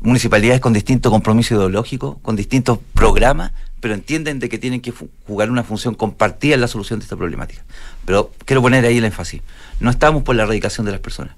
[0.01, 4.93] Municipalidades con distinto compromiso ideológico, con distintos programas, pero entienden de que tienen que
[5.27, 7.63] jugar una función compartida en la solución de esta problemática.
[8.05, 9.41] Pero quiero poner ahí el énfasis.
[9.79, 11.35] No estamos por la erradicación de las personas.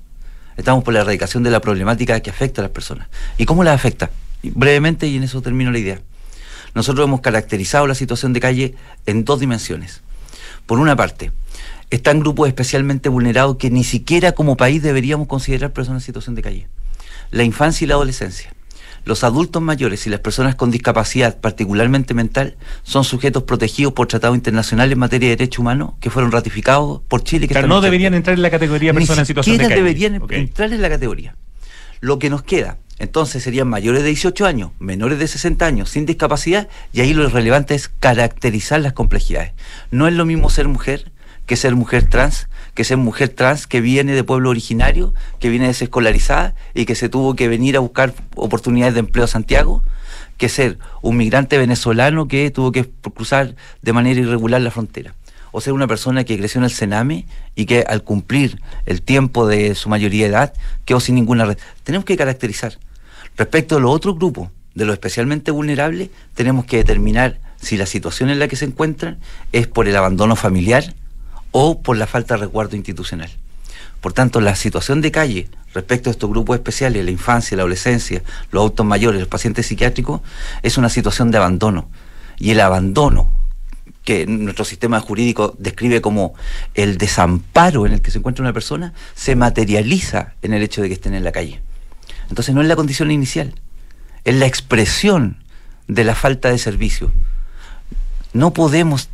[0.58, 3.08] Estamos por la erradicación de la problemática que afecta a las personas.
[3.38, 4.10] ¿Y cómo las afecta?
[4.44, 6.02] Brevemente, y en eso termino la idea.
[6.74, 8.76] Nosotros hemos caracterizado la situación de calle
[9.06, 10.02] en dos dimensiones.
[10.66, 11.32] Por una parte,
[11.90, 16.42] están grupos especialmente vulnerados que ni siquiera como país deberíamos considerar personas en situación de
[16.42, 16.68] calle.
[17.32, 18.54] La infancia y la adolescencia.
[19.04, 24.38] Los adultos mayores y las personas con discapacidad, particularmente mental, son sujetos protegidos por tratados
[24.38, 27.48] internacionales en materia de derechos humanos que fueron ratificados por Chile.
[27.48, 29.76] Que están no deberían entrar en la categoría personas en situación de calle.
[29.76, 31.36] deberían entrar en la categoría.
[32.00, 36.06] Lo que nos queda, entonces, serían mayores de 18 años, menores de 60 años, sin
[36.06, 39.54] discapacidad, y ahí lo relevante es caracterizar las complejidades.
[39.90, 41.12] No es lo mismo ser mujer
[41.48, 45.66] que ser mujer trans, que ser mujer trans que viene de pueblo originario, que viene
[45.66, 49.82] desescolarizada y que se tuvo que venir a buscar oportunidades de empleo a Santiago,
[50.38, 55.16] que ser un migrante venezolano que tuvo que cruzar de manera irregular la frontera
[55.52, 59.48] o ser una persona que creció en el Sename y que al cumplir el tiempo
[59.48, 60.54] de su mayoría de edad
[60.86, 61.58] quedó sin ninguna red.
[61.84, 62.78] Tenemos que caracterizar.
[63.38, 68.30] Respecto a los otros grupos, de los especialmente vulnerables, tenemos que determinar si la situación
[68.30, 69.20] en la que se encuentran
[69.52, 70.94] es por el abandono familiar
[71.52, 73.30] o por la falta de resguardo institucional.
[74.00, 78.24] Por tanto, la situación de calle respecto a estos grupos especiales, la infancia, la adolescencia,
[78.52, 80.22] los adultos mayores, los pacientes psiquiátricos,
[80.64, 81.90] es una situación de abandono.
[82.38, 83.32] Y el abandono
[84.04, 86.34] que nuestro sistema jurídico describe como
[86.74, 90.88] el desamparo en el que se encuentra una persona, se materializa en el hecho de
[90.88, 91.62] que estén en la calle.
[92.32, 93.54] Entonces no es la condición inicial,
[94.24, 95.44] es la expresión
[95.90, 97.12] de la falta de servicio.
[98.32, 99.10] No podemos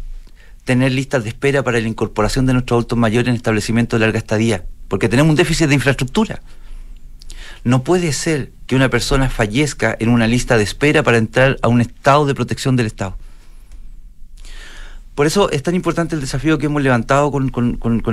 [0.66, 4.20] tener listas de espera para la incorporación de nuestros adultos mayores en establecimientos de larga
[4.20, 6.44] estadía, porque tenemos un déficit de infraestructura.
[7.64, 11.70] No puede ser que una persona fallezca en una lista de espera para entrar a
[11.70, 13.18] un estado de protección del Estado.
[15.18, 17.52] Por eso es tan importante el desafío que hemos levantado con,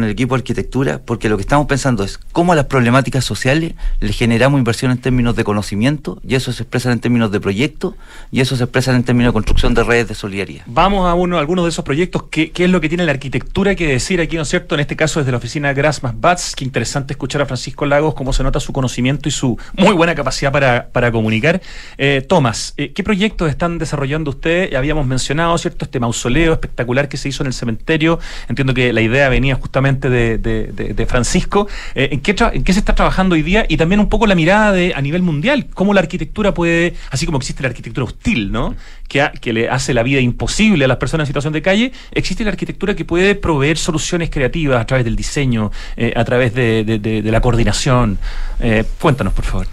[0.02, 3.74] el equipo de arquitectura, porque lo que estamos pensando es cómo a las problemáticas sociales
[4.00, 7.94] le generamos inversión en términos de conocimiento, y eso se expresa en términos de proyecto,
[8.32, 10.64] y eso se expresa en términos de construcción de redes de solidaridad.
[10.64, 12.22] Vamos a uno, algunos de esos proyectos.
[12.30, 14.74] ¿Qué, es lo que tiene la arquitectura que decir aquí, ¿no es cierto?
[14.74, 16.54] En este caso, desde la oficina Gras más Bats.
[16.56, 20.14] Qué interesante escuchar a Francisco Lagos, cómo se nota su conocimiento y su muy buena
[20.14, 21.60] capacidad para, comunicar.
[21.98, 24.74] Eh, Tomás, eh, ¿qué proyectos están desarrollando ustedes?
[24.74, 25.84] Habíamos mencionado, ¿cierto?
[25.84, 28.18] Este mausoleo espectacular que se hizo en el cementerio.
[28.48, 31.68] Entiendo que la idea venía justamente de, de- Francisco.
[31.94, 33.66] Eh, ¿en, qué ¿En qué se está trabajando hoy día?
[33.68, 35.66] Y también un poco la mirada de a nivel mundial.
[35.74, 38.74] ¿Cómo la arquitectura puede, así como existe la arquitectura hostil, ¿no?
[39.08, 42.42] Que, que le hace la vida imposible a las personas en situación de calle, existe
[42.44, 46.84] la arquitectura que puede proveer soluciones creativas a través del diseño, eh, a través de-
[46.84, 48.18] de la coordinación.
[48.60, 49.66] Eh, cuéntanos, por favor.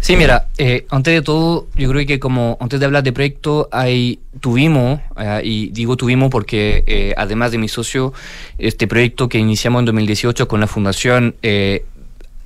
[0.00, 3.68] Sí, mira, eh, antes de todo, yo creo que como antes de hablar de proyecto,
[3.70, 8.14] hay, tuvimos, eh, y digo tuvimos porque eh, además de mi socio,
[8.56, 11.34] este proyecto que iniciamos en 2018 con la fundación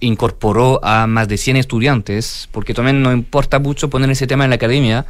[0.01, 4.51] incorporó a más de 100 estudiantes, porque también no importa mucho poner ese tema en
[4.51, 5.07] la academia,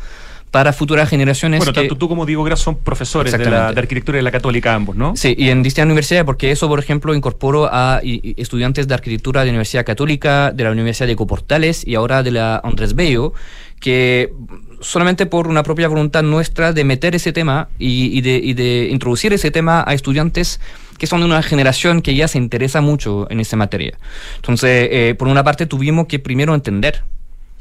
[0.54, 1.58] para futuras generaciones.
[1.58, 4.72] Bueno, tanto tú como Diego Gras son profesores de, la, de, arquitectura de la católica
[4.72, 5.16] ambos, ¿no?
[5.16, 9.46] Sí, y en distintas universidades, porque eso, por ejemplo, incorporó a estudiantes de arquitectura de
[9.46, 13.32] la Universidad Católica, de la Universidad de Coportales y ahora de la Andrés Bello,
[13.80, 14.32] que
[14.80, 19.32] solamente por una propia voluntad nuestra de meter ese tema y, de, y de introducir
[19.32, 20.60] ese tema a estudiantes
[20.98, 23.98] que son de una generación que ya se interesa mucho en esa materia.
[24.36, 27.02] Entonces, eh, por una parte, tuvimos que primero entender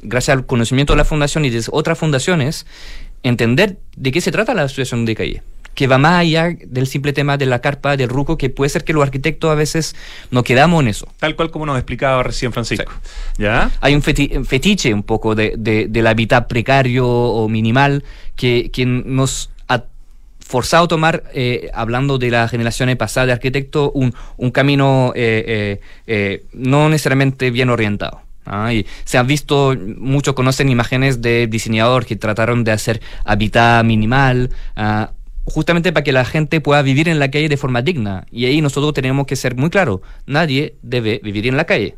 [0.03, 2.65] gracias al conocimiento de la fundación y de otras fundaciones,
[3.23, 5.43] entender de qué se trata la asociación de calle
[5.75, 8.83] que va más allá del simple tema de la carpa, del ruco, que puede ser
[8.83, 9.95] que los arquitectos a veces
[10.31, 11.07] nos quedamos en eso.
[11.19, 12.91] Tal cual como nos explicaba recién Francisco.
[13.37, 13.71] ¿Ya?
[13.81, 18.03] Hay un fetiche un poco de, del hábitat precario o minimal
[18.35, 19.85] que, que nos ha
[20.39, 25.79] forzado a tomar, eh, hablando de las generaciones pasadas de arquitectos, un, un camino eh,
[26.05, 28.22] eh, no necesariamente bien orientado.
[28.45, 33.85] Ah, y se han visto, muchos conocen imágenes de diseñadores que trataron de hacer hábitat
[33.85, 35.11] minimal, ah,
[35.45, 38.25] justamente para que la gente pueda vivir en la calle de forma digna.
[38.31, 41.95] Y ahí nosotros tenemos que ser muy claros, nadie debe vivir en la calle.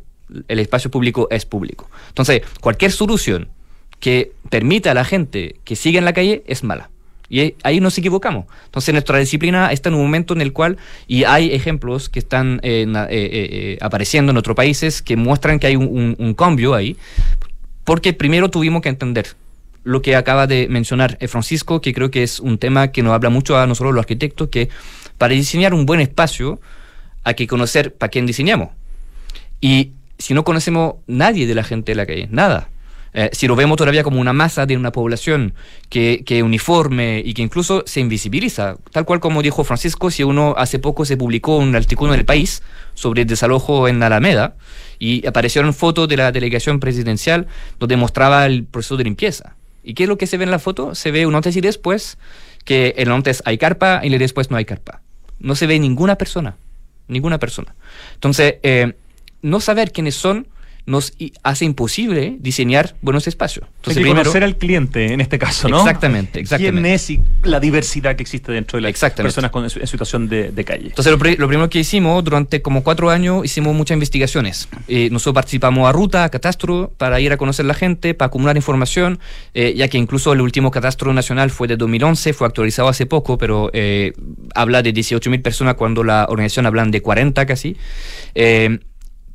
[0.48, 1.88] El espacio público es público.
[2.08, 3.48] Entonces, cualquier solución
[4.00, 6.90] que permita a la gente que siga en la calle es mala.
[7.28, 8.46] Y ahí nos equivocamos.
[8.66, 12.60] Entonces nuestra disciplina está en un momento en el cual, y hay ejemplos que están
[12.62, 16.96] eh, eh, eh, apareciendo en otros países que muestran que hay un, cambio ahí,
[17.84, 19.28] porque primero tuvimos que entender
[19.84, 23.30] lo que acaba de mencionar Francisco, que creo que es un tema que nos habla
[23.30, 24.68] mucho a nosotros los arquitectos, que
[25.18, 26.60] para diseñar un buen espacio
[27.24, 28.70] hay que conocer para quién diseñamos.
[29.60, 32.68] Y si no conocemos nadie de la gente de la calle, nada,
[33.18, 35.54] eh, si lo vemos todavía como una masa de una población
[35.88, 40.54] que, que uniforme y que incluso se invisibiliza, tal cual como dijo Francisco, si uno
[40.58, 44.56] hace poco se publicó un artículo en el país sobre el desalojo en Alameda
[44.98, 47.46] y aparecieron fotos de la delegación presidencial
[47.78, 49.56] donde mostraba el proceso de limpieza.
[49.82, 50.94] ¿Y qué es lo que se ve en la foto?
[50.94, 52.18] Se ve un antes y después,
[52.66, 55.00] que el antes hay carpa y el después no hay carpa.
[55.38, 56.56] No se ve ninguna persona,
[57.08, 57.74] ninguna persona.
[58.12, 58.92] Entonces, eh,
[59.40, 60.48] no saber quiénes son
[60.86, 63.66] nos hace imposible diseñar buenos espacios.
[63.76, 65.80] Entonces, Hay que conocer al cliente en este caso, ¿no?
[65.80, 66.80] Exactamente, exactamente.
[66.80, 70.64] ¿Quién es y la diversidad que existe dentro de las personas con, en situación de,
[70.64, 70.86] calle?
[70.86, 74.68] Entonces, lo, primero que hicimos, durante como cuatro años, hicimos muchas investigaciones.
[74.86, 78.56] Eh, nosotros participamos a ruta, a catastro, para ir a conocer la gente, para acumular
[78.56, 79.18] información,
[79.54, 83.38] eh, ya que incluso el último catastro nacional fue de 2011, fue actualizado hace poco,
[83.38, 84.12] pero eh,
[84.54, 87.76] habla de 18.000 personas cuando la organización hablan de 40 casi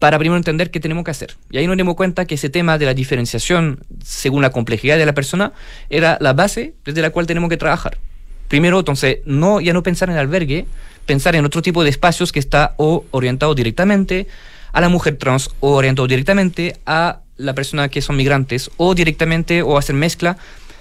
[0.02, 1.36] para primero entender qué tenemos que hacer.
[1.52, 5.06] Y ahí nos dimos cuenta que ese tema de la diferenciación según la complejidad de
[5.06, 5.54] la persona
[5.92, 8.00] era la base desde la cual tenemos que trabajar.
[8.48, 10.66] Primero, entonces, no, ya no pensar en albergue,
[11.06, 14.26] pensar en otro tipo de espacios que está o orientado directamente
[14.74, 19.62] a la mujer trans o orientado directamente a la persona que son migrantes o directamente
[19.62, 20.36] o hacer mezcla,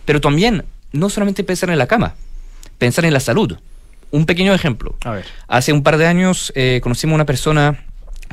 [0.06, 2.14] pero también no solamente pensar en la cama,
[2.78, 3.58] pensar en la salud.
[4.12, 4.96] Un pequeño ejemplo.
[5.04, 5.26] A ver.
[5.46, 7.84] Hace un par de años eh, conocimos a una persona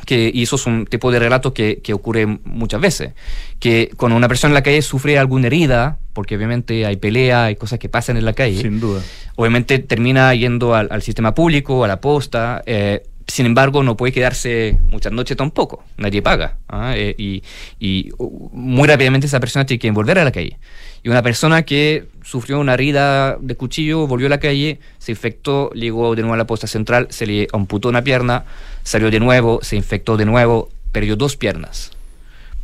[0.06, 3.12] que, y eso es un tipo de relato que, que, ocurre muchas veces,
[3.58, 7.56] que cuando una persona en la calle sufre alguna herida, porque obviamente hay pelea, hay
[7.56, 9.02] cosas que pasan en la calle, sin duda,
[9.36, 14.78] obviamente termina yendo al, sistema público, a la posta, eh, sin embargo, no puede quedarse
[14.90, 16.56] muchas noches tampoco, nadie paga.
[16.68, 16.94] ¿ah?
[16.96, 17.42] Eh, y,
[17.78, 18.10] y,
[18.52, 20.58] muy rápidamente esa persona tiene que volver a la calle.
[21.02, 25.70] Y una persona que sufrió una herida de cuchillo, volvió a la calle, se infectó,
[25.70, 28.44] llegó de nuevo a la posta central, se le amputó una pierna,
[28.82, 31.92] salió de nuevo, se infectó de nuevo, perdió dos piernas.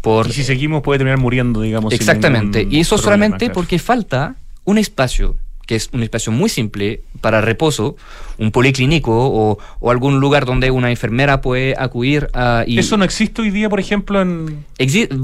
[0.00, 1.92] Por, y si seguimos puede terminar muriendo, digamos.
[1.94, 2.66] Exactamente.
[2.70, 7.96] Y eso solamente porque falta un espacio que es un espacio muy simple para reposo,
[8.38, 12.64] un policlínico o, o algún lugar donde una enfermera puede acudir a...
[12.66, 14.64] Y ¿Eso no existe hoy día, por ejemplo, en...?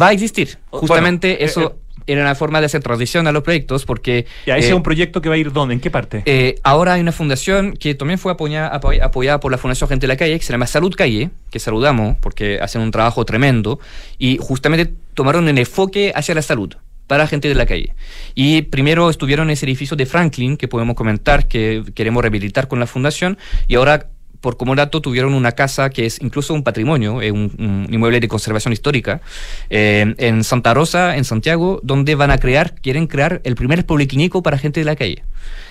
[0.00, 0.58] va a existir.
[0.70, 1.76] Justamente eh, eso...
[1.76, 4.26] Eh, era una forma de hacer transición a los proyectos porque...
[4.46, 5.74] Ya, ese es eh, un proyecto que va a ir ¿dónde?
[5.74, 6.56] ¿En qué parte?
[6.62, 8.68] ahora hay una fundación que también fue apoyada,
[9.02, 12.16] apoyada por la Fundación Gente de la Calle, que se llama Salud Calle, que saludamos
[12.20, 13.80] porque hacen un trabajo tremendo
[14.18, 16.74] y justamente tomaron un enfoque hacia la salud
[17.06, 17.92] para gente de la calle.
[18.36, 22.78] Y primero estuvieron en ese edificio de Franklin, que podemos comentar que queremos rehabilitar con
[22.78, 23.36] la fundación,
[23.66, 24.10] y ahora
[24.40, 28.72] por comodato tuvieron una casa que es incluso un patrimonio, eh, un, inmueble de conservación
[28.72, 29.20] histórica,
[29.68, 34.42] eh, en Santa Rosa, en Santiago, donde van a crear, quieren crear el primer policlínico
[34.42, 35.22] para gente de la calle.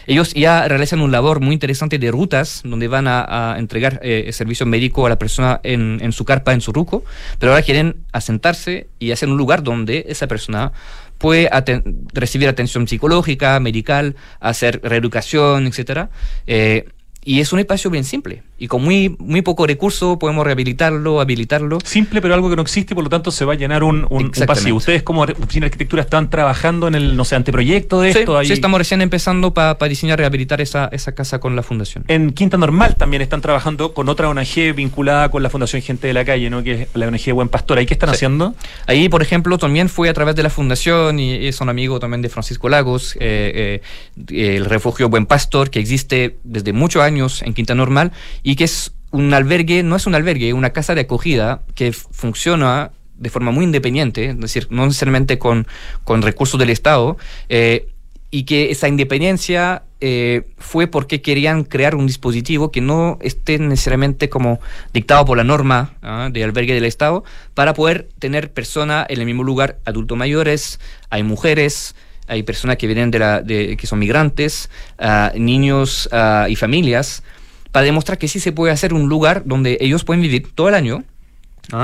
[0.08, 4.66] Ellos ya realizan un labor muy interesante de rutas, donde van a, entregar eh, servicio
[4.66, 7.04] médico a la persona en, su carpa, en su ruco,
[7.38, 10.72] pero ahora quieren asentarse y hacer un lugar donde esa persona
[11.20, 11.50] puede
[12.14, 16.10] recibir atención psicológica, medical, hacer reeducación, etcétera.
[16.48, 16.88] Eh,
[17.24, 18.44] y es un espacio bien simple.
[18.58, 21.80] Y con muy, muy poco recurso podemos rehabilitarlo, habilitarlo.
[21.84, 24.32] Simple, pero algo que no existe, por lo tanto se va a llenar un, un,
[24.32, 24.78] pasivo.
[24.78, 28.44] Ustedes como oficina de arquitectura están trabajando en el, no sé, anteproyecto de esto.
[28.44, 32.04] Sí, estamos recién empezando para diseñar y rehabilitar esa, esa casa con la fundación.
[32.08, 36.14] En Quinta Normal también están trabajando con otra ONG vinculada con la Fundación Gente de
[36.14, 36.64] la Calle, ¿no?
[36.64, 37.78] que es la ONG Buen Pastor.
[37.78, 38.56] ¿Ahí qué están haciendo?
[38.88, 42.30] Ahí, por ejemplo, también fue a través de la fundación y, son amigos también de
[42.30, 43.82] Francisco Lagos, eh,
[44.30, 48.12] eh, el refugio Buen Pastor, que existe desde muchos años en Quinta Normal
[48.44, 52.92] y que es un albergue no es un albergue, una casa de acogida que funciona
[53.16, 55.68] de forma muy independiente, es decir, no necesariamente con,
[56.04, 57.18] con recursos del Estado,
[57.50, 57.90] eh,
[58.32, 64.30] y que esa independencia eh, fue porque querían crear un dispositivo que no esté necesariamente
[64.30, 64.60] como
[64.94, 66.30] dictado por la norma ¿ah?
[66.32, 67.24] de albergue del Estado,
[67.56, 70.80] para poder tener personas en el mismo lugar, adultos mayores,
[71.10, 71.96] hay mujeres,
[72.30, 77.24] hay personas que vienen de la, de, que son migrantes, ah, niños ah, y familias,
[77.72, 80.76] para demostrar que sí se puede hacer un lugar donde ellos pueden vivir todo el
[80.76, 81.04] año,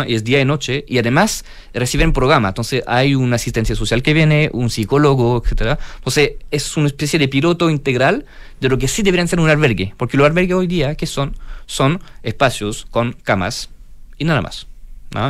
[0.07, 2.47] y es día y noche, y además reciben programa.
[2.47, 5.77] Entonces hay una asistencia social que viene, un psicólogo, etcétera.
[5.97, 8.25] Entonces es una especie de piloto integral
[8.59, 11.35] de lo que sí deberían ser un albergue, porque los albergues hoy día, ¿qué son?
[11.67, 13.69] Son espacios con camas
[14.17, 14.67] y nada más.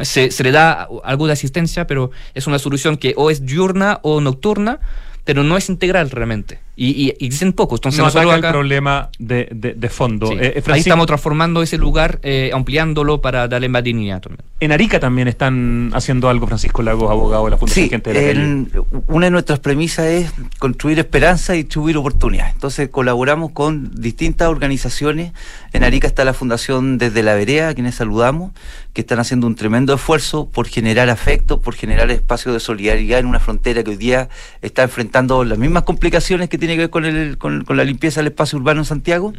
[0.03, 3.99] Se, se le da algo de asistencia, pero es una solución que o es diurna
[4.01, 4.79] o nocturna,
[5.23, 6.64] pero no es integral realmente.
[6.77, 7.79] Y, y, existen pocos.
[7.79, 10.31] Entonces, no ataca el problema de, de, fondo.
[10.33, 14.43] Eh, Ahí estamos transformando ese lugar, eh, ampliándolo para darle más dignidad también.
[14.59, 18.83] En Arica también están haciendo algo, Francisco Lagos, abogado de la Fundación Gente de la
[19.07, 22.53] Una de nuestras premisas es construir esperanza y distribuir oportunidades.
[22.53, 25.31] Entonces colaboramos con distintas organizaciones.
[25.71, 28.51] En Arica está la Fundación Desde la Vereda, a quienes saludamos,
[28.93, 33.27] que están haciendo un tremendo esfuerzo por generar afecto, por generar espacios de solidaridad en
[33.27, 34.29] una frontera que hoy día
[34.61, 38.27] está enfrentando las mismas complicaciones que tiene que ver con, el, con, la limpieza del
[38.27, 39.33] espacio urbano en Santiago,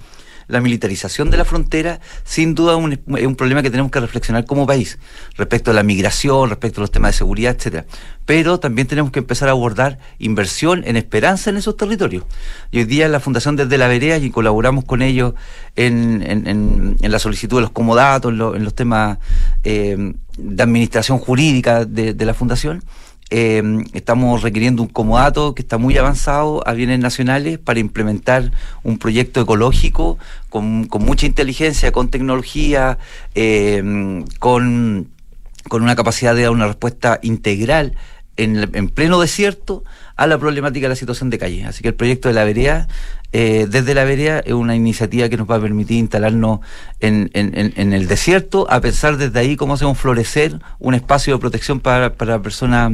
[0.48, 4.66] la militarización de la frontera, sin duda es un problema que tenemos que reflexionar como
[4.66, 4.98] país,
[5.36, 7.84] respecto a la migración, respecto a los temas de seguridad, etcétera.
[8.24, 12.24] Pero también tenemos que empezar a abordar inversión en esperanza en esos territorios.
[12.70, 15.34] Y hoy día la Fundación Desde la Vereda, y colaboramos con ellos
[15.74, 19.18] en, la solicitud de los comodatos, en, los temas
[19.64, 22.84] eh, de administración jurídica de la Fundación,
[23.30, 23.62] eh,
[23.92, 28.52] estamos requiriendo un comodato que está muy avanzado a bienes nacionales para implementar
[28.84, 30.18] un proyecto ecológico
[30.48, 32.98] con, mucha inteligencia, con tecnología,
[33.34, 35.08] eh, con,
[35.68, 37.96] con una capacidad de dar una respuesta integral
[38.36, 39.82] en, en, pleno desierto
[40.16, 41.64] a la problemática de la situación de calle.
[41.64, 42.88] Así que el proyecto de la vereda,
[43.32, 46.60] eh, desde la vereda, es una iniciativa que nos va a permitir instalarnos
[47.00, 52.12] en, el desierto, a pensar desde ahí cómo hacemos florecer un espacio de protección para
[52.42, 52.92] personas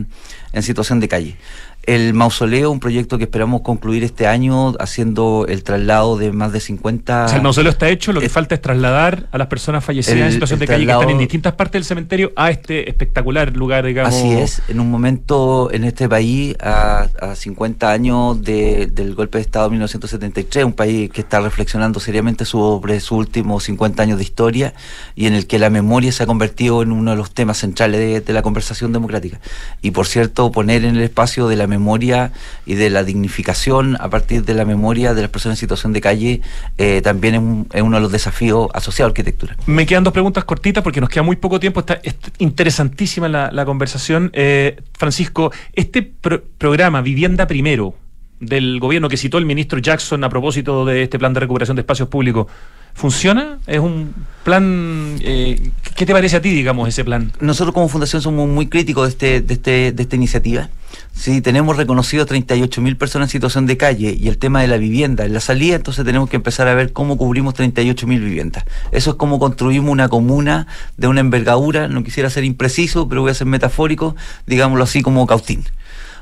[0.53, 1.37] en situación de calle.
[1.85, 6.61] El mausoleo, un proyecto que esperamos concluir este año haciendo el traslado de más de
[6.61, 7.25] 50...
[7.25, 10.27] O sea, el mausoleo está hecho, lo que falta es trasladar a las personas fallecidas
[10.27, 13.85] en situación de calle que están en distintas partes del cementerio a este espectacular lugar,
[13.85, 14.15] digamos...
[14.15, 19.43] Así es, en un momento en este país, a, a 50 años del golpe de
[19.43, 24.25] Estado de 1973, un país que está reflexionando seriamente sobre sus últimos 50 años de
[24.25, 24.75] historia
[25.15, 28.01] y en el que la memoria se ha convertido en uno de los temas centrales
[28.01, 29.41] de, de la conversación democrática.
[29.81, 32.33] Y por cierto, poner en el espacio de la memoria
[32.67, 36.01] y de la dignificación a partir de la memoria de las personas en situación de
[36.01, 36.41] calle
[36.79, 39.57] eh, también es, uno de los desafíos asociados a la arquitectura.
[39.67, 41.81] Me quedan dos preguntas cortitas porque nos queda muy poco tiempo.
[41.81, 42.01] Está,
[42.39, 44.31] interesantísima la, conversación.
[44.35, 47.95] Eh, Francisco, este programa Vivienda Primero
[48.41, 51.83] del gobierno que citó el ministro Jackson a propósito de este plan de recuperación de
[51.83, 52.49] espacios públicos,
[52.95, 53.59] ¿Funciona?
[53.67, 54.15] ¿Es un
[54.45, 55.17] plan?
[55.21, 57.33] Eh, ¿Qué te parece a ti, digamos, ese plan?
[57.41, 60.69] Nosotros como fundación somos muy críticos de, este, de, este, de esta iniciativa.
[61.13, 64.77] Si tenemos reconocido 38 mil personas en situación de calle y el tema de la
[64.77, 68.65] vivienda en la salida, entonces tenemos que empezar a ver cómo cubrimos 38 mil viviendas.
[68.91, 73.31] Eso es como construimos una comuna de una envergadura, no quisiera ser impreciso, pero voy
[73.31, 75.65] a ser metafórico, digámoslo así como Cautín.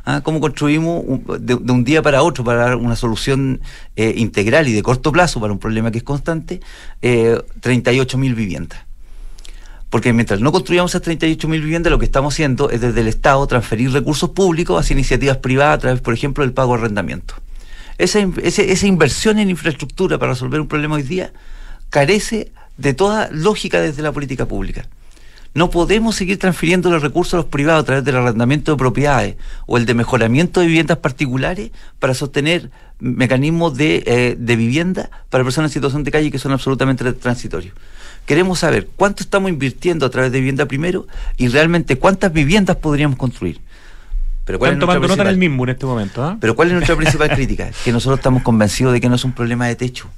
[0.04, 0.20] ¿ah?
[0.22, 1.04] cómo construimos
[1.40, 3.60] de, un día para otro para dar una solución
[3.96, 6.60] eh, integral y de corto plazo para un problema que es constante,
[7.02, 8.89] eh, 38 mil viviendas.
[9.90, 13.08] Porque mientras no construyamos esas 38 mil viviendas, lo que estamos haciendo es desde el
[13.08, 17.34] Estado transferir recursos públicos hacia iniciativas privadas a través, por ejemplo, del pago de arrendamiento.
[17.98, 21.32] Esa, esa inversión en infraestructura para resolver un problema hoy día
[21.90, 24.88] carece de toda lógica desde la política pública.
[25.52, 29.36] No podemos seguir transfiriendo los recursos a los privados a través del arrendamiento de propiedades
[29.66, 32.70] o el de mejoramiento de viviendas particulares para sostener
[33.00, 37.74] mecanismos de, eh, de vivienda para personas en situación de calle que son absolutamente transitorios.
[38.30, 43.18] Queremos saber cuánto estamos invirtiendo a través de vivienda primero y realmente cuántas viviendas podríamos
[43.18, 43.60] construir.
[44.44, 46.22] Pero ¿cuál Están tomando nota en el mismo en este momento.
[46.22, 46.36] ¿ah?
[46.40, 47.72] Pero ¿cuál es nuestra principal crítica?
[47.84, 50.10] Que nosotros estamos convencidos de que no es un problema de techo.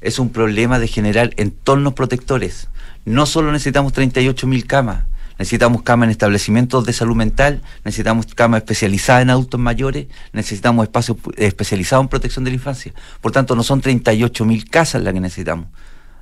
[0.00, 2.66] Es un problema de generar entornos protectores.
[3.04, 5.04] No solo necesitamos 38 mil camas,
[5.38, 11.18] necesitamos camas en establecimientos de salud mental, necesitamos camas especializadas en adultos mayores, necesitamos espacios
[11.36, 12.92] especializados en protección de la infancia.
[13.20, 15.68] Por tanto, no son 38 mil casas las que necesitamos.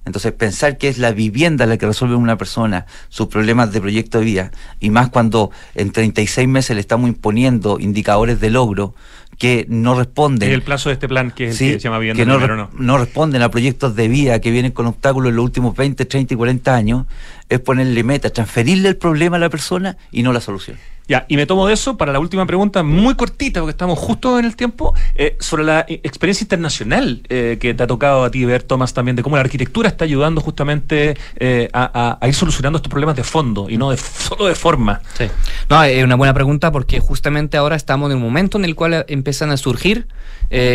[0.08, 4.18] Entonces, pensar que es la vivienda la que resuelve una persona sus problemas de proyecto
[4.18, 4.50] de vida,
[4.80, 8.94] y más cuando en 36 meses le estamos imponiendo indicadores de logro
[9.38, 10.50] que no responden.
[10.50, 12.98] el plazo de este plan que, es el que se llama vivienda que no, no,
[12.98, 16.36] responden a proyectos de vida que vienen con obstáculos en los últimos 20, 30 y
[16.36, 17.06] 40 años,
[17.48, 20.76] es ponerle meta, transferirle el problema a la persona y no la solución.
[21.08, 24.38] Ya, y me tomo de eso para la última pregunta, muy cortita, porque estamos justo
[24.38, 28.44] en el tiempo, eh, sobre la experiencia internacional eh, que te ha tocado a ti
[28.44, 32.90] ver, Tomás, también, de cómo la arquitectura está ayudando justamente eh, a, ir solucionando estos
[32.90, 35.00] problemas de fondo y no de solo de forma.
[35.16, 35.24] Sí.
[35.70, 39.06] No, es una buena pregunta porque justamente ahora estamos en un momento en el cual
[39.08, 40.08] empiezan a surgir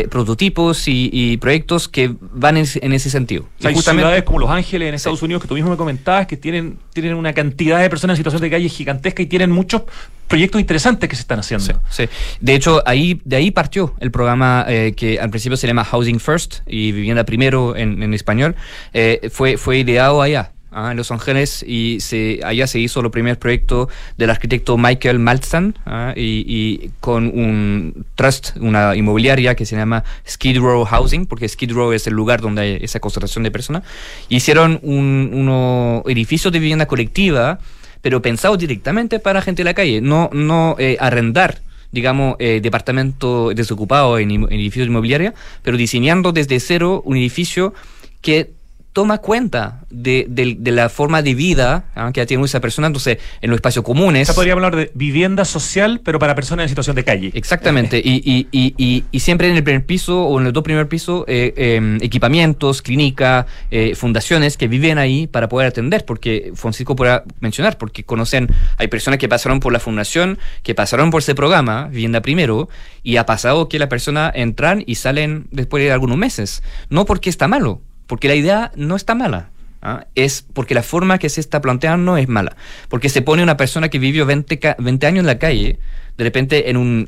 [0.09, 3.45] prototipos y, proyectos que van en, ese sentido.
[3.63, 6.77] Hay ciudades como Los Ángeles en Estados Unidos que tú mismo me comentabas que tienen,
[6.93, 9.83] tienen una cantidad de personas en situación de calle gigantesca y tienen muchos
[10.27, 11.79] proyectos interesantes que se están haciendo.
[11.89, 12.05] Sí,
[12.39, 16.19] De hecho, ahí, de ahí partió el programa eh, que al principio se llama Housing
[16.19, 18.55] First y Vivienda Primero en, español.
[18.93, 20.52] Eh, fue, fue ideado allá.
[20.75, 25.19] Ah, en Los Ángeles y se, allá se hizo el primer proyecto del arquitecto Michael
[25.19, 31.47] Maltzan ah, y, con un trust, una inmobiliaria que se llama Skid Row Housing, porque
[31.47, 33.83] Skid Row es el lugar donde hay esa concentración de personas.
[34.29, 37.59] Hicieron un, unos edificios de vivienda colectiva
[38.01, 41.61] pero pensado directamente para gente de la calle, no, no eh, arrendar
[41.91, 47.75] digamos, eh, departamento desocupado en, en edificios inmobiliarios, pero diseñando desde cero un edificio
[48.19, 48.49] que
[48.93, 52.11] toma cuenta de, de, la forma de vida ¿ah?
[52.13, 54.31] que tiene esa persona, entonces en los espacios comunes.
[54.31, 57.31] Podría hablar de vivienda social, pero para personas en situación de calle.
[57.33, 60.87] Exactamente, y, y, y, y, siempre en el primer piso o en los dos primer
[60.87, 66.95] pisos, eh, em, equipamientos, clínica, eh, fundaciones que viven ahí para poder atender, porque Francisco
[66.95, 71.33] podrá mencionar, porque conocen, hay personas que pasaron por la fundación, que pasaron por ese
[71.33, 72.69] programa, Vivienda Primero,
[73.01, 77.31] y ha pasado que la persona entran y salen después de algunos meses, no porque
[77.31, 79.49] está malo porque la idea no está mala.
[79.81, 80.05] ¿ah?
[80.15, 82.55] Es porque la forma que se está planteando es mala.
[82.89, 85.79] Porque se pone una persona que vivió 20, 20 años en la calle,
[86.17, 87.07] de repente en un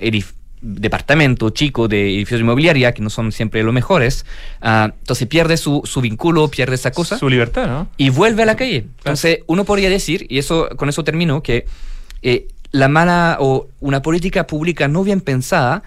[0.62, 4.26] departamento chico de edificios inmobiliaria, que no son siempre los mejores,
[4.62, 7.18] ah, entonces pierde su, su, vínculo, pierde esa cosa.
[7.18, 7.88] Su libertad, ¿no?
[7.98, 8.88] Y vuelve a la calle.
[8.98, 11.66] Entonces, uno podría decir, y eso con eso termino, que
[12.24, 15.84] eh, la mala o una política pública no bien pensada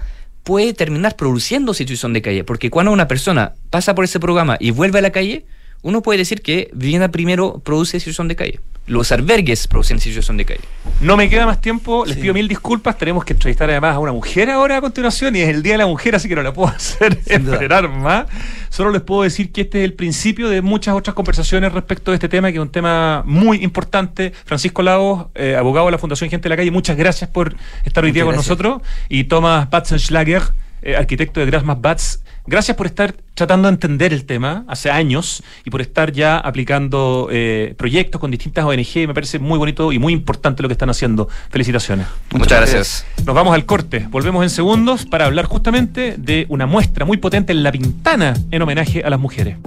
[0.49, 4.71] puede terminar produciendo situación de calle, porque cuando una persona pasa por ese programa y
[4.71, 5.45] vuelve a la calle,
[5.83, 8.61] uno puede decir que vivienda primero produce situación de calle.
[8.89, 10.61] Los albergues producen situación de calle.
[11.01, 12.97] No me queda más tiempo, les pido mil disculpas.
[12.97, 15.79] Tenemos que entrevistar además a una mujer ahora a continuación y es el Día de
[15.79, 18.27] la Mujer, así que no la puedo hacer esperar más.
[18.71, 22.17] Solo les puedo decir que este es el principio de muchas otras conversaciones respecto de
[22.17, 24.33] este tema, que es un tema muy importante.
[24.45, 28.03] Francisco Lagos, eh, abogado de la Fundación Gente de la Calle, muchas gracias por estar
[28.03, 28.81] hoy día con nosotros.
[29.11, 30.43] Y Thomas Batzenschlager,
[30.83, 35.43] eh, arquitecto de Grasmas Bats Gracias por estar tratando de entender el tema hace años
[35.67, 39.07] y por estar ya aplicando eh, proyectos con distintas ONG.
[39.07, 41.29] Me parece muy bonito y muy importante lo que están haciendo.
[41.51, 42.07] Felicitaciones.
[42.31, 43.07] Muchas, gracias.
[43.27, 44.07] Nos vamos al corte.
[44.09, 48.63] Volvemos en segundos para hablar justamente de una muestra muy potente en La Pintana en
[48.63, 49.59] homenaje a las mujeres.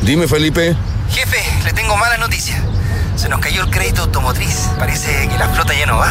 [0.00, 0.74] Dime, Felipe.
[1.10, 2.69] Jefe, le tengo mala noticia.
[3.20, 4.70] Se nos cayó el crédito automotriz.
[4.78, 6.10] Parece que la flota ya no va.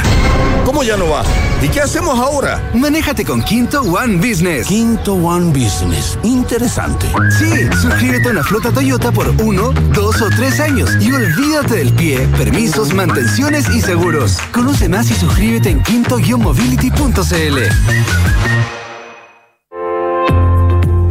[0.64, 1.24] ¿Cómo ya no va?
[1.60, 2.62] ¿Y qué hacemos ahora?
[2.76, 4.68] Manéjate con Quinto One Business.
[4.68, 6.20] Quinto One Business.
[6.22, 7.08] Interesante.
[7.40, 11.94] Sí, suscríbete a una flota Toyota por uno, dos o tres años y olvídate del
[11.94, 14.38] pie, permisos, mantenciones y seguros.
[14.52, 18.79] Conoce más y suscríbete en quinto-mobility.cl.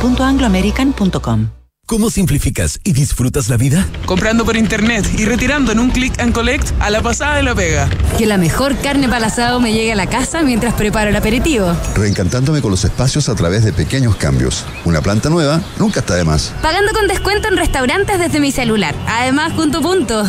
[0.00, 1.48] angloamerican.com.
[1.90, 3.84] ¿Cómo simplificas y disfrutas la vida?
[4.06, 7.52] Comprando por internet y retirando en un click and collect a la pasada de la
[7.52, 7.90] pega.
[8.16, 11.74] Que la mejor carne para asado me llegue a la casa mientras preparo el aperitivo.
[11.96, 14.64] Reencantándome con los espacios a través de pequeños cambios.
[14.84, 16.52] Una planta nueva nunca está de más.
[16.62, 18.94] Pagando con descuento en restaurantes desde mi celular.
[19.08, 20.24] Además, punto punto.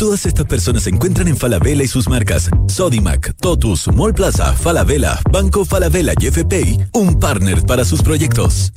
[0.00, 5.20] Todas estas personas se encuentran en Falabella y sus marcas Sodimac, Totus, Mall Plaza, Falabella,
[5.30, 8.72] Banco Falabella y FPI, un partner para sus proyectos.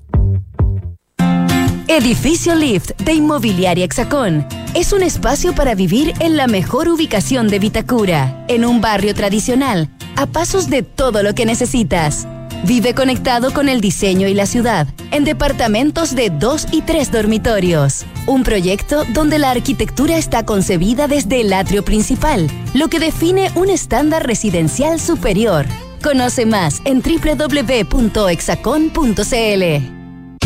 [1.88, 4.46] Edificio Lift de Inmobiliaria Hexacón.
[4.76, 9.90] Es un espacio para vivir en la mejor ubicación de Vitacura, en un barrio tradicional,
[10.18, 12.28] a pasos de todo lo que necesitas.
[12.66, 18.06] Vive conectado con el diseño y la ciudad, en departamentos de dos y tres dormitorios.
[18.26, 23.70] Un proyecto donde la arquitectura está concebida desde el atrio principal, lo que define un
[23.70, 25.66] estándar residencial superior.
[26.02, 27.94] Conoce más en www.exacon.cl.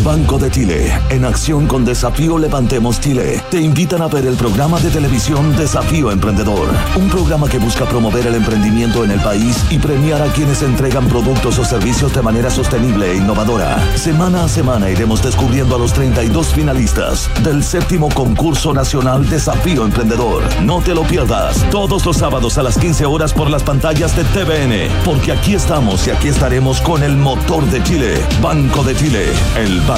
[0.08, 4.80] Banco de Chile, en acción con Desafío Levantemos Chile, te invitan a ver el programa
[4.80, 9.78] de televisión Desafío Emprendedor, un programa que busca promover el emprendimiento en el país y
[9.78, 13.76] premiar a quienes entregan productos o servicios de manera sostenible e innovadora.
[13.98, 20.42] Semana a semana iremos descubriendo a los 32 finalistas del séptimo concurso nacional Desafío Emprendedor.
[20.62, 24.24] No te lo pierdas, todos los sábados a las 15 horas por las pantallas de
[24.24, 29.26] TVN, porque aquí estamos y aquí estaremos con el motor de Chile, Banco de Chile,
[29.58, 29.97] el Banco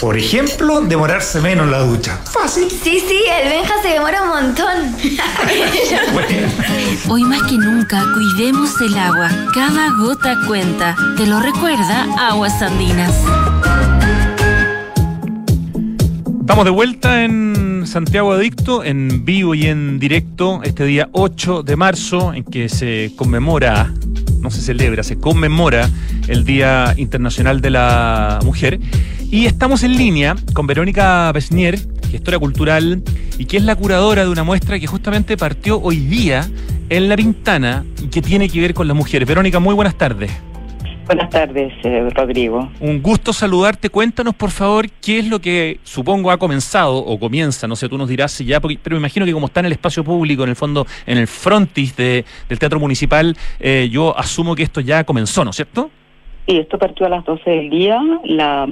[0.00, 2.18] Por ejemplo, demorarse menos en la ducha.
[2.24, 2.68] Fácil.
[2.70, 4.94] Sí, sí, el Benja se demora un montón.
[7.08, 9.30] Hoy más que nunca, cuidemos el agua.
[9.54, 10.94] Cada gota cuenta.
[11.16, 13.14] Te lo recuerda Aguas Andinas.
[16.40, 21.76] Estamos de vuelta en Santiago Adicto, en vivo y en directo, este día 8 de
[21.76, 23.92] marzo, en que se conmemora,
[24.50, 25.88] se celebra, se conmemora
[26.28, 28.80] el Día Internacional de la Mujer.
[29.30, 31.78] Y estamos en línea con Verónica Besnier,
[32.10, 33.02] gestora cultural,
[33.38, 36.48] y que es la curadora de una muestra que justamente partió hoy día
[36.88, 39.28] en La Pintana y que tiene que ver con las mujeres.
[39.28, 40.30] Verónica, muy buenas tardes.
[41.06, 42.68] Buenas tardes, eh, Rodrigo.
[42.80, 43.90] Un gusto saludarte.
[43.90, 47.96] Cuéntanos, por favor, qué es lo que supongo ha comenzado o comienza, no sé, tú
[47.96, 50.50] nos dirás si ya, pero me imagino que como está en el espacio público, en
[50.50, 55.04] el fondo, en el frontis de, del Teatro Municipal, eh, yo asumo que esto ya
[55.04, 55.90] comenzó, ¿no es cierto?
[56.48, 58.00] Sí, esto partió a las 12 del día.
[58.24, 58.68] La,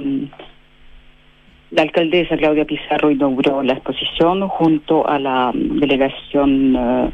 [1.71, 7.09] la alcaldesa Claudia Pizarro inauguró la exposición junto a la delegación eh,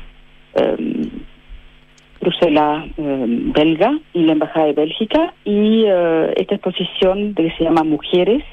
[0.56, 1.08] eh,
[2.22, 5.34] Bruselas eh, belga y la Embajada de Bélgica.
[5.44, 8.44] Y eh, esta exposición que se llama Mujeres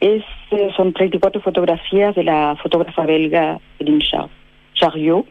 [0.00, 4.02] es eh, son 34 fotografías de la fotógrafa belga Erin
[4.74, 5.26] Chariot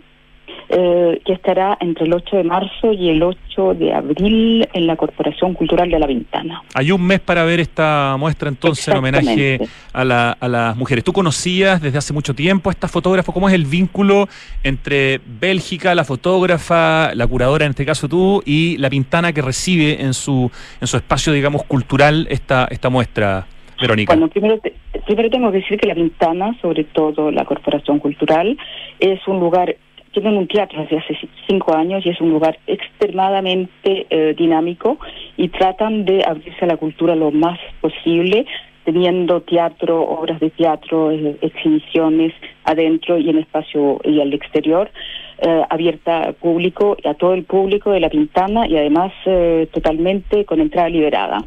[0.72, 4.96] eh, que estará entre el 8 de marzo y el 8 de abril en la
[4.96, 6.62] Corporación Cultural de La Ventana.
[6.76, 9.60] Hay un mes para ver esta muestra entonces en homenaje
[9.94, 11.04] a, la, a las mujeres.
[11.04, 13.34] ¿Tú conocías desde hace mucho tiempo a esta fotógrafa?
[13.34, 14.28] ¿Cómo es el vínculo
[14.64, 20.00] entre Bélgica, la fotógrafa, la curadora en este caso tú, y La Pintana que recibe
[20.02, 23.48] en su, en su espacio, digamos, cultural esta, esta muestra?
[23.82, 24.14] Verónica.
[24.14, 24.60] Bueno, primero,
[25.06, 28.58] primero tengo que decir que La Pintana, sobre todo la Corporación Cultural,
[29.00, 29.76] es un lugar
[30.12, 34.98] tienen un teatro desde hace cinco años y es un lugar extremadamente eh, dinámico
[35.38, 38.46] y tratan de abrirse a la cultura lo más posible,
[38.86, 42.34] teniendo teatro, obras de teatro, eh, exhibiciones
[42.64, 44.90] adentro y en espacio y al exterior,
[45.42, 49.14] eh, abierta al público, a todo el público de La Pintana y además
[49.72, 51.46] totalmente con entrada liberada.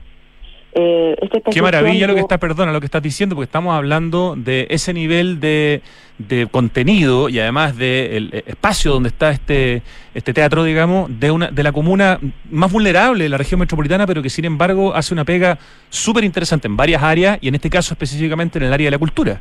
[0.74, 1.16] Eh,
[1.50, 4.94] Qué maravilla lo que está, perdona, lo que estás diciendo, porque estamos hablando de ese
[4.94, 5.82] nivel de,
[6.16, 9.82] de contenido y además del de espacio donde está este,
[10.14, 12.18] este teatro, digamos, de, una, de la comuna
[12.50, 15.58] más vulnerable de la región metropolitana, pero que sin embargo hace una pega
[15.90, 18.98] súper interesante en varias áreas y en este caso específicamente en el área de la
[18.98, 19.40] cultura.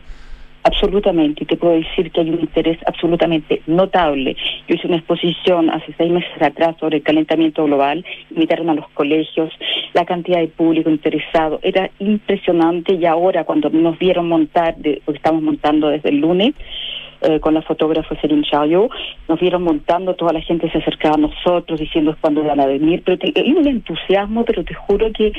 [0.63, 4.35] Absolutamente, y te puedo decir que hay un interés absolutamente notable.
[4.67, 8.87] Yo hice una exposición hace seis meses atrás sobre el calentamiento global, invitaron a los
[8.89, 9.51] colegios,
[9.93, 15.13] la cantidad de público interesado, era impresionante y ahora cuando nos vieron montar, de, lo
[15.13, 16.53] que estamos montando desde el lunes,
[17.21, 18.89] eh, con la fotógrafa Serin Chayo,
[19.27, 23.01] nos vieron montando, toda la gente se acercaba a nosotros diciendo cuándo van a venir,
[23.03, 25.31] pero hay un entusiasmo, pero te juro que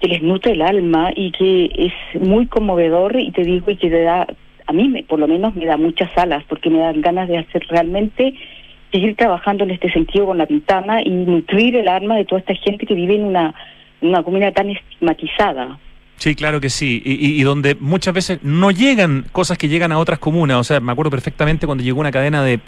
[0.00, 3.90] que les nutre el alma y que es muy conmovedor y te digo y que
[3.90, 4.26] te da,
[4.66, 7.38] a mí me, por lo menos me da muchas alas porque me dan ganas de
[7.38, 8.34] hacer realmente
[8.92, 12.54] seguir trabajando en este sentido con la pintana y nutrir el alma de toda esta
[12.54, 13.54] gente que vive en una,
[14.00, 15.78] en una comunidad tan estigmatizada.
[16.18, 17.02] Sí, claro que sí.
[17.04, 20.56] Y, y, donde muchas veces no llegan cosas que llegan a otras comunas.
[20.56, 22.60] O sea, me acuerdo perfectamente cuando llegó una cadena de,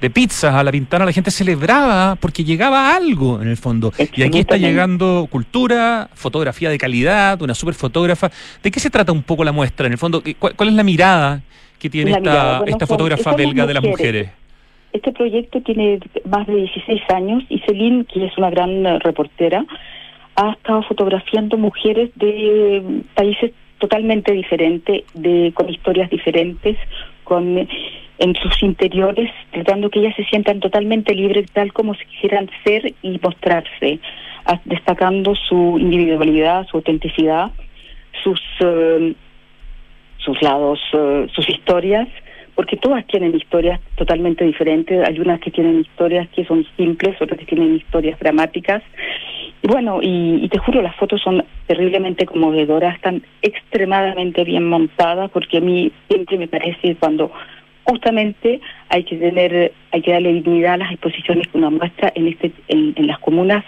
[0.00, 3.92] de pizzas a La Pintana, la gente celebraba porque llegaba algo en el fondo.
[4.16, 8.30] Y aquí está llegando cultura, fotografía de calidad, una super fotógrafa.
[8.62, 9.86] ¿De qué se trata un poco la muestra?
[9.86, 11.42] En el fondo, ¿cuál, cuál es la mirada
[11.78, 14.30] que tiene esta, esta fotógrafa belga de las mujeres?
[14.94, 19.66] Este proyecto tiene más de 16 años y Celine, que es una gran reportera,
[20.36, 26.76] ha estado fotografiando mujeres de países totalmente diferentes, de con historias diferentes,
[27.24, 27.68] con
[28.18, 32.94] en sus interiores, tratando que ellas se sientan totalmente libres, tal como si quisieran ser
[33.02, 33.98] y mostrarse,
[34.64, 37.50] destacando su individualidad, su autenticidad,
[38.22, 39.12] sus uh,
[40.18, 42.08] sus lados, uh, sus historias,
[42.54, 45.06] porque todas tienen historias totalmente diferentes.
[45.06, 48.82] Hay unas que tienen historias que son simples, otras que tienen historias dramáticas.
[49.64, 55.56] Y bueno, y, te juro, las fotos son terriblemente conmovedoras, están extremadamente bien montadas, porque
[55.56, 57.32] a mí siempre me parece cuando
[57.84, 58.60] justamente
[58.90, 62.52] hay que tener, hay que darle dignidad a las exposiciones que uno muestra en este,
[62.68, 63.64] en, las comunas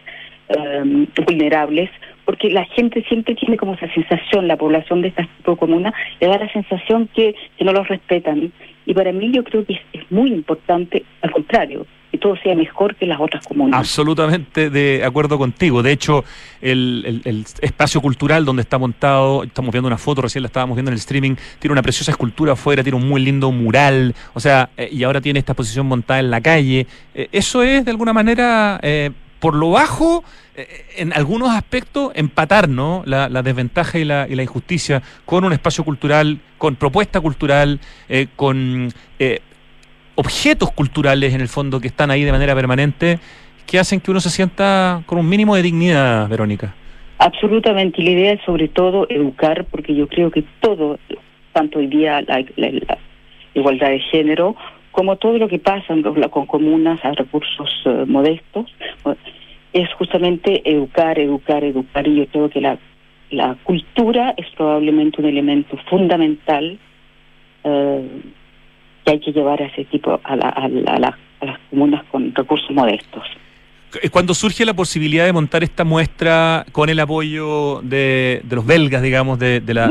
[0.55, 1.89] um, vulnerables,
[2.27, 6.27] porque la gente siempre tiene como esa sensación, la población de estas tipo comunas, le
[6.27, 8.53] da la sensación que, no los respetan.
[8.85, 12.95] Y para mí yo creo que es muy importante, al contrario, que todo sea mejor
[12.97, 13.79] que las otras comunas.
[13.79, 15.83] Absolutamente de acuerdo contigo.
[15.83, 16.25] De hecho,
[16.61, 20.91] el, el, espacio cultural donde está montado, estamos viendo una foto, recién la estábamos viendo
[20.91, 24.71] en el streaming, tiene una preciosa escultura afuera, tiene un muy lindo mural, o sea,
[24.77, 26.87] eh, y ahora tiene esta exposición montada en la calle.
[27.15, 30.25] Eh, eso es, de alguna manera, eh, por lo bajo,
[30.97, 33.03] en algunos aspectos, empatar ¿no?
[33.05, 37.79] la, desventaja y la, y la, injusticia con un espacio cultural, con propuesta cultural,
[38.37, 38.91] con
[40.17, 43.19] objetos culturales en el fondo que están ahí de manera permanente
[43.67, 46.75] que hacen que uno se sienta con un mínimo de dignidad, Verónica.
[47.19, 50.99] Absolutamente, y la idea es sobre todo educar, porque yo creo que todo,
[51.53, 52.45] tanto hoy día la,
[53.55, 54.55] igualdad de género,
[54.93, 55.95] como todo lo que pasa
[56.31, 58.73] con comunas a recursos eh, modestos,
[59.73, 62.79] es justamente educar, educar, educar, y yo creo que la,
[63.31, 66.79] la cultura es probablemente un elemento fundamental
[67.65, 68.09] eh,
[69.07, 73.23] que hay que llevar a ese tipo, a, a, las comunas con recursos modestos.
[74.11, 79.39] Cuando surge la posibilidad de montar esta muestra con el apoyo de, los belgas, digamos,
[79.39, 79.89] de, la,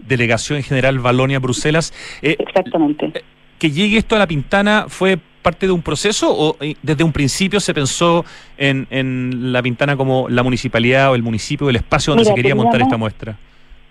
[0.00, 1.94] Delegación General Valonia-Bruselas.
[2.20, 3.12] Eh, Exactamente.
[3.14, 3.22] Eh,
[3.58, 7.12] ¿Que llegue esto a la Pintana fue parte de un proceso o eh, desde un
[7.12, 8.24] principio se pensó
[8.56, 12.56] en, en la Pintana como la municipalidad o el municipio, el espacio donde se quería
[12.56, 13.36] montar esta muestra?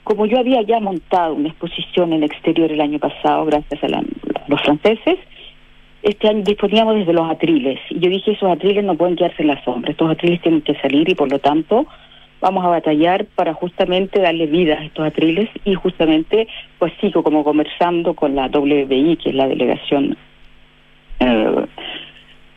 [0.07, 3.89] Como yo había ya montado una exposición en el exterior el año pasado, gracias a,
[4.47, 5.19] los franceses,
[6.01, 7.77] este año disponíamos desde los atriles.
[7.89, 10.75] Y yo dije, esos atriles no pueden quedarse en la sombra, estos atriles tienen que
[10.75, 11.85] salir y por lo tanto
[12.39, 16.47] vamos a batallar para justamente darle vida a estos atriles y justamente
[16.79, 20.15] pues sigo como conversando con la WBI, que es la delegación
[21.19, 21.65] eh,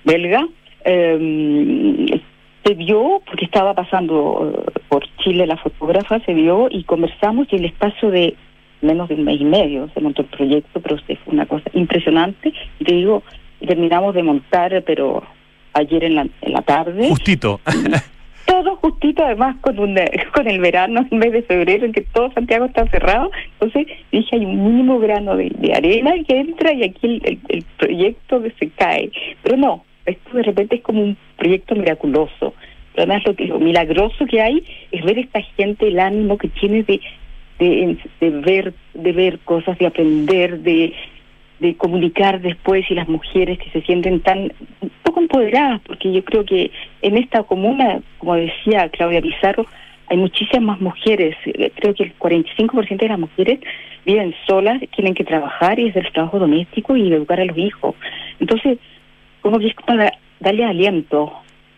[0.05, 0.47] belga,
[0.85, 2.21] eh,
[2.65, 7.57] se vio, porque estaba pasando eh, por Chile la fotógrafa, se vio y conversamos y
[7.57, 8.37] el espacio de
[8.83, 12.53] menos de un mes y medio se montó el proyecto, pero fue una cosa impresionante.
[12.79, 13.23] Y te digo,
[13.67, 15.23] terminamos de montar, pero
[15.75, 17.09] ayer en la, en la tarde.
[17.09, 17.61] Justito.
[18.47, 19.99] todo justito, además con un,
[20.35, 23.31] con el verano, en mes de febrero, en que todo Santiago está cerrado.
[23.53, 27.65] Entonces dije, hay un mínimo grano de, arena que entra y aquí el, el, el
[27.79, 29.11] proyecto se cae.
[29.43, 32.55] Pero no, esto de repente es como un proyecto miraculoso.
[32.93, 36.49] Pero además lo, que, lo milagroso que hay es ver esta gente, el ánimo que
[36.49, 37.01] tiene de,
[37.59, 40.93] de, de ver de ver cosas, de aprender, de,
[41.61, 44.53] de comunicar después y las mujeres que se sienten tan
[45.03, 46.71] poco empoderadas, porque yo creo que
[47.03, 49.67] en esta comuna, como decía Claudia Pizarro,
[50.09, 51.37] hay muchísimas más mujeres,
[51.77, 53.61] creo que el 45% de las mujeres
[54.05, 57.95] viven solas, tienen que trabajar y es el trabajo doméstico y educar a los hijos.
[58.41, 58.79] Entonces,
[59.41, 61.33] como que es para darle aliento,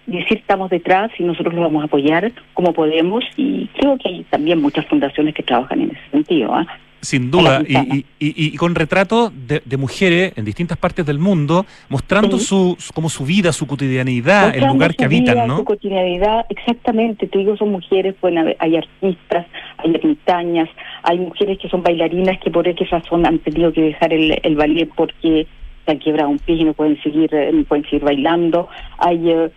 [0.07, 4.25] decir estamos detrás y nosotros lo vamos a apoyar como podemos y creo que hay
[4.31, 6.53] también muchas fundaciones que trabajan en ese sentido.
[6.55, 6.67] ¿ah?
[7.01, 11.19] Sin duda, y, y- y- y con retratos de, de mujeres en distintas partes del
[11.19, 12.45] mundo, mostrando Sí.
[12.47, 15.65] su, su- como su vida, su cotidianidad, el lugar que su vida, habitan, Su ¿no?
[15.65, 17.27] cotidianidad, exactamente.
[17.27, 19.47] Te digo, son mujeres, pueden haber- hay artistas,
[19.79, 20.69] hay ermitañas,
[21.03, 24.55] hay mujeres que son bailarinas que por X razón han tenido que dejar el, el
[24.55, 25.49] ballet porque
[25.85, 28.69] se han quebrado un pie y no pueden seguir, eh, no pueden seguir bailando.
[28.99, 29.51] Hay eh,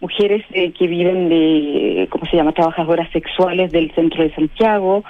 [0.00, 5.04] mujeres eh, que viven de, ¿cómo se llama?, trabajadoras sexuales del centro de Santiago.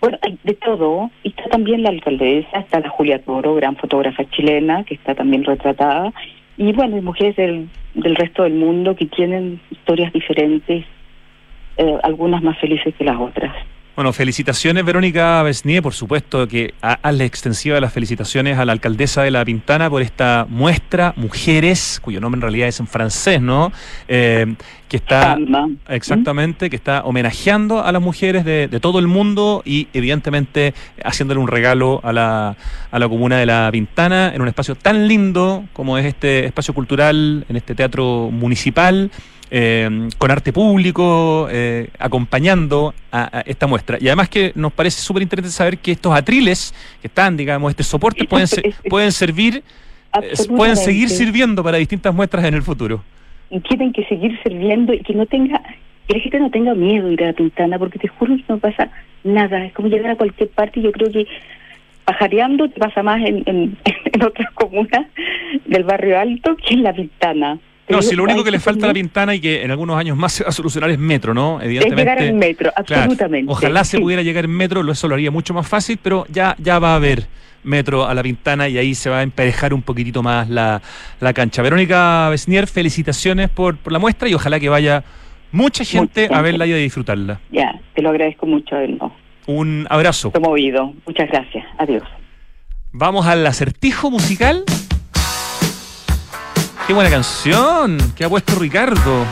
[0.00, 1.10] Bueno, hay de todo.
[1.22, 5.44] Y está también la alcaldesa, está la Julia Toro, gran fotógrafa chilena, que está también
[5.44, 6.12] retratada.
[6.56, 10.84] Y bueno, hay mujeres del, del resto del mundo que tienen historias diferentes,
[11.76, 13.54] eh, algunas más felices que las otras.
[13.98, 19.24] Bueno, felicitaciones Verónica Besnier, por supuesto que ha- hazle extensiva las felicitaciones a la alcaldesa
[19.24, 23.72] de La Pintana por esta muestra Mujeres, cuyo nombre en realidad es en francés, ¿no?
[24.06, 24.54] Eh,
[24.88, 25.36] que está
[25.88, 30.74] exactamente, que está homenajeando a las mujeres de, de todo el mundo y evidentemente
[31.04, 32.56] haciéndole un regalo a la,
[32.92, 36.72] a la comuna de La Pintana en un espacio tan lindo como es este espacio
[36.72, 39.10] cultural, en este teatro municipal
[39.50, 43.98] eh, con arte público, eh, acompañando a, a esta muestra.
[44.00, 47.82] Y además que nos parece súper interesante saber que estos atriles que están, digamos, este
[47.82, 49.62] soporte pueden, ser- pueden servir,
[50.22, 53.02] eh, pueden seguir sirviendo para distintas muestras en el futuro.
[53.50, 55.62] Y tienen que seguir sirviendo y que no tenga,
[56.06, 58.44] que la gente no tenga miedo de ir a la Pintana, porque te juro que
[58.48, 58.90] no pasa
[59.24, 59.64] nada.
[59.64, 61.26] Es como llegar a cualquier parte y yo creo que
[62.04, 63.76] pajareando te pasa más en, en,
[64.12, 65.06] en otras comunas
[65.66, 67.58] del barrio alto que en la Pintana.
[67.88, 70.16] No, si lo único que le falta a la Pintana y que en algunos años
[70.16, 71.60] más se va a solucionar es metro, ¿no?
[71.60, 73.50] es llegar al metro, Claro, absolutamente.
[73.52, 76.54] ojalá se pudiera llegar en metro, lo- eso lo haría mucho más fácil, pero ya,
[76.58, 77.26] ya va a haber
[77.64, 80.80] metro a la Pintana y ahí se va a emparejar un poquitito más la,
[81.20, 81.60] la cancha.
[81.62, 85.02] Verónica Besnier, felicitaciones por, por la muestra y ojalá que vaya
[85.50, 86.42] mucha gente a gente.
[86.42, 87.40] verla y a disfrutarla.
[87.50, 89.14] Ya, te lo agradezco mucho nuevo.
[89.46, 90.30] Un abrazo.
[91.06, 91.64] Muchas gracias.
[91.78, 92.02] Adiós.
[92.92, 94.64] Vamos al acertijo musical.
[96.88, 99.26] Qué buena canción que ha puesto Ricardo.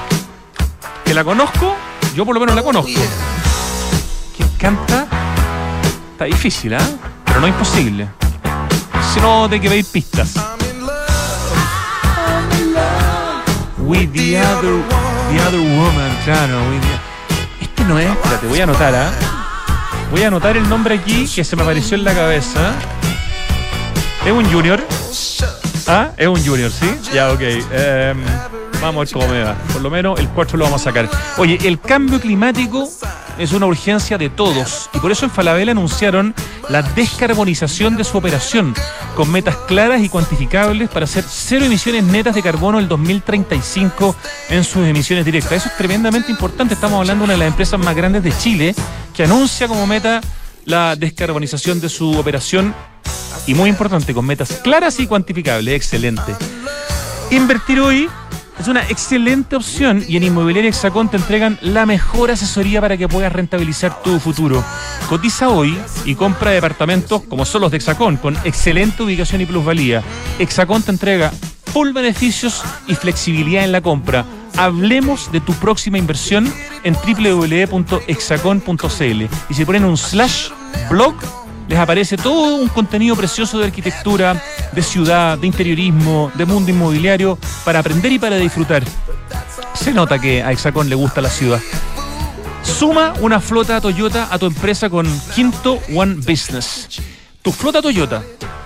[1.06, 1.74] Que la conozco,
[2.14, 2.90] yo por lo menos la conozco.
[4.36, 5.06] ¿Quién canta?
[6.12, 6.86] Está difícil, ¿ah?
[7.24, 8.08] Pero no imposible.
[9.14, 10.34] Si no, de que veis pistas.
[13.78, 14.82] With the other,
[15.30, 16.58] the other woman, claro.
[16.70, 18.10] with the- Este no es.
[18.10, 19.10] Espérate, voy a anotar, ¿ah?
[20.10, 22.74] Voy a anotar el nombre aquí que se me apareció en la cabeza.
[24.26, 24.84] ¿Es un junior?
[25.88, 26.86] Ah, es un junior, ¿sí?
[27.14, 27.40] Ya, ok.
[27.40, 28.18] Em,
[28.80, 29.54] vamos a ver cómo me va.
[29.72, 31.08] Por lo menos el 4 lo vamos a sacar.
[31.38, 32.88] Oye, el cambio climático
[33.38, 36.34] es una urgencia de todos y por eso en Falabella anunciaron
[36.68, 38.74] la descarbonización de su operación
[39.14, 44.16] con metas claras y cuantificables para hacer cero emisiones netas de carbono el 2035
[44.48, 45.52] en sus emisiones directas.
[45.52, 46.74] Eso es tremendamente importante.
[46.74, 48.74] Estamos hablando de una de las empresas más grandes de Chile
[49.14, 50.20] que anuncia como meta
[50.66, 52.74] la descarbonización de su operación
[53.46, 55.74] y muy importante, con metas claras y cuantificables.
[55.74, 56.34] Excelente.
[57.30, 58.08] Invertir hoy
[58.58, 63.08] es una excelente opción y en Inmobiliaria Hexacón te entregan la mejor asesoría para que
[63.08, 64.64] puedas rentabilizar tu futuro.
[65.08, 70.02] Cotiza hoy y compra departamentos como son los de Hexacón, con excelente ubicación y plusvalía.
[70.38, 71.32] Hexacón te entrega
[71.72, 74.24] full beneficios y flexibilidad en la compra.
[74.56, 76.52] Hablemos de tu próxima inversión
[76.86, 80.50] en www.hexacon.cl y si ponen un slash
[80.88, 81.16] blog
[81.68, 87.36] les aparece todo un contenido precioso de arquitectura, de ciudad, de interiorismo, de mundo inmobiliario,
[87.64, 88.84] para aprender y para disfrutar.
[89.74, 91.60] Se nota que a Hexacon le gusta la ciudad.
[92.62, 97.00] Suma una flota Toyota a tu empresa con Quinto One Business.
[97.42, 98.22] Tu flota Toyota,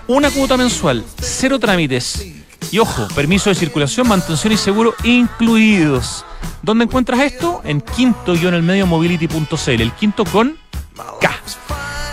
[0.06, 2.39] una cuota mensual, cero trámites.
[2.72, 6.24] Y ojo, permiso de circulación, mantención y seguro incluidos.
[6.62, 7.60] ¿Dónde encuentras esto?
[7.64, 9.70] En quinto-mobility.cl.
[9.70, 10.56] El quinto con
[11.20, 11.36] K.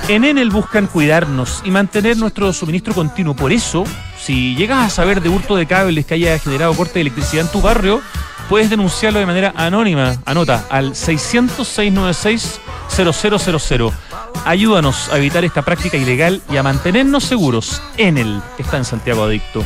[0.07, 3.35] En Enel buscan cuidarnos y mantener nuestro suministro continuo.
[3.35, 3.83] Por eso,
[4.17, 7.51] si llegas a saber de hurto de cables que haya generado corte de electricidad en
[7.51, 8.01] tu barrio,
[8.47, 10.15] puedes denunciarlo de manera anónima.
[10.25, 13.91] Anota al 600-696-0000.
[14.45, 17.81] Ayúdanos a evitar esta práctica ilegal y a mantenernos seguros.
[17.97, 19.65] Enel, que está en Santiago Adicto.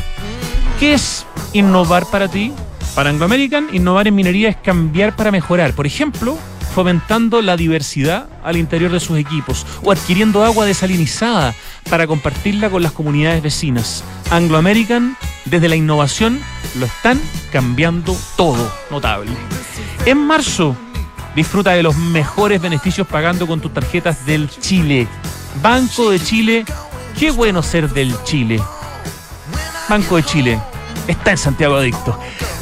[0.81, 2.51] ¿Qué es innovar para ti?
[2.95, 5.73] Para Anglo American, innovar en minería es cambiar para mejorar.
[5.73, 6.35] Por ejemplo,
[6.73, 11.53] fomentando la diversidad al interior de sus equipos o adquiriendo agua desalinizada
[11.87, 14.03] para compartirla con las comunidades vecinas.
[14.31, 15.15] Anglo American,
[15.45, 16.41] desde la innovación,
[16.79, 17.21] lo están
[17.51, 18.73] cambiando todo.
[18.89, 19.29] Notable.
[20.07, 20.75] En marzo,
[21.35, 25.07] disfruta de los mejores beneficios pagando con tus tarjetas del Chile.
[25.61, 26.65] Banco de Chile,
[27.19, 28.59] qué bueno ser del Chile.
[29.87, 30.70] Banco de Chile
[31.07, 32.17] está en Santiago Adicto.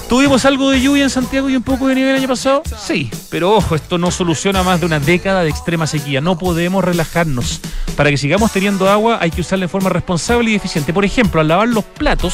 [0.07, 2.63] ¿Tuvimos algo de lluvia en Santiago y un poco de nieve el año pasado?
[2.77, 6.19] Sí, pero ojo, esto no soluciona más de una década de extrema sequía.
[6.19, 7.61] No podemos relajarnos.
[7.95, 10.93] Para que sigamos teniendo agua hay que usarla de forma responsable y eficiente.
[10.93, 12.33] Por ejemplo, al lavar los platos,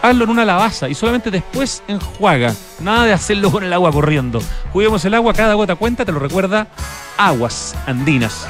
[0.00, 2.54] hazlo en una lavaza y solamente después enjuaga.
[2.80, 4.40] Nada de hacerlo con el agua corriendo.
[4.72, 6.68] Cuidemos el agua, cada gota cuenta, te lo recuerda
[7.18, 8.46] Aguas Andinas.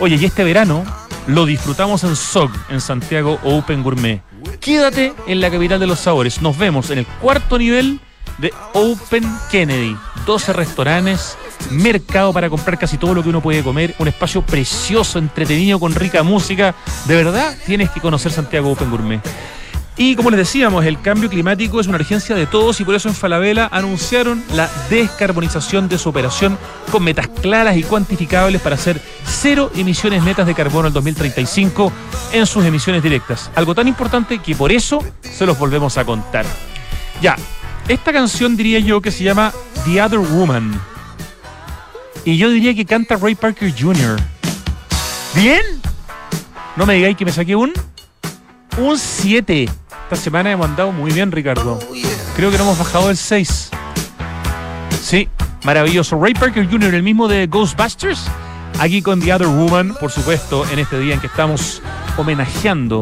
[0.00, 0.84] Oye, y este verano
[1.26, 4.22] lo disfrutamos en SOG, en Santiago Open Gourmet.
[4.60, 6.42] Quédate en la capital de los sabores.
[6.42, 8.00] Nos vemos en el cuarto nivel
[8.38, 9.96] de Open Kennedy.
[10.26, 11.36] 12 restaurantes,
[11.70, 15.94] mercado para comprar casi todo lo que uno puede comer, un espacio precioso, entretenido, con
[15.94, 16.74] rica música.
[17.06, 19.20] De verdad, tienes que conocer Santiago Open Gourmet.
[19.96, 23.08] Y como les decíamos, el cambio climático es una urgencia de todos y por eso
[23.08, 26.58] en Falabella anunciaron la descarbonización de su operación
[26.90, 31.92] con metas claras y cuantificables para hacer cero emisiones netas de carbono en 2035
[32.32, 33.50] en sus emisiones directas.
[33.54, 36.46] Algo tan importante que por eso se los volvemos a contar.
[37.20, 37.36] Ya,
[37.86, 39.52] esta canción diría yo que se llama
[39.84, 40.80] The Other Woman.
[42.24, 44.16] Y yo diría que canta Ray Parker Jr.
[45.34, 45.62] ¿Bien?
[46.76, 47.72] No me digáis que me saqué un...
[48.78, 49.68] Un 7.
[50.12, 51.78] Esta semana hemos andado muy bien, Ricardo.
[52.36, 53.70] Creo que no hemos bajado el 6.
[55.00, 55.26] Sí,
[55.64, 56.20] maravilloso.
[56.20, 58.26] Ray Parker Jr., el mismo de Ghostbusters.
[58.78, 61.80] Aquí con The Other Woman, por supuesto, en este día en que estamos
[62.18, 63.00] homenajeando,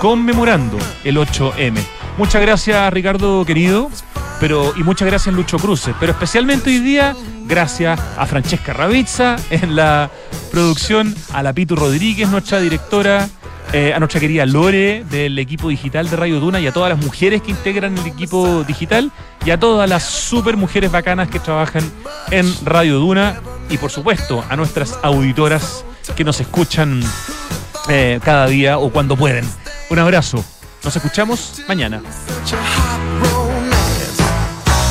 [0.00, 1.80] conmemorando el 8M.
[2.16, 3.90] Muchas gracias, Ricardo querido.
[4.38, 5.96] Pero, y muchas gracias, Lucho Cruces.
[5.98, 7.16] Pero especialmente hoy día,
[7.46, 10.12] gracias a Francesca Ravizza en la
[10.52, 13.28] producción, a la Pitu Rodríguez, nuestra directora,
[13.72, 17.04] eh, a nuestra querida Lore del equipo digital de Radio Duna y a todas las
[17.04, 19.10] mujeres que integran el equipo digital
[19.44, 21.82] y a todas las super mujeres bacanas que trabajan
[22.30, 27.02] en Radio Duna y por supuesto a nuestras auditoras que nos escuchan
[27.88, 29.44] eh, cada día o cuando pueden.
[29.90, 30.44] Un abrazo.
[30.84, 32.00] Nos escuchamos mañana.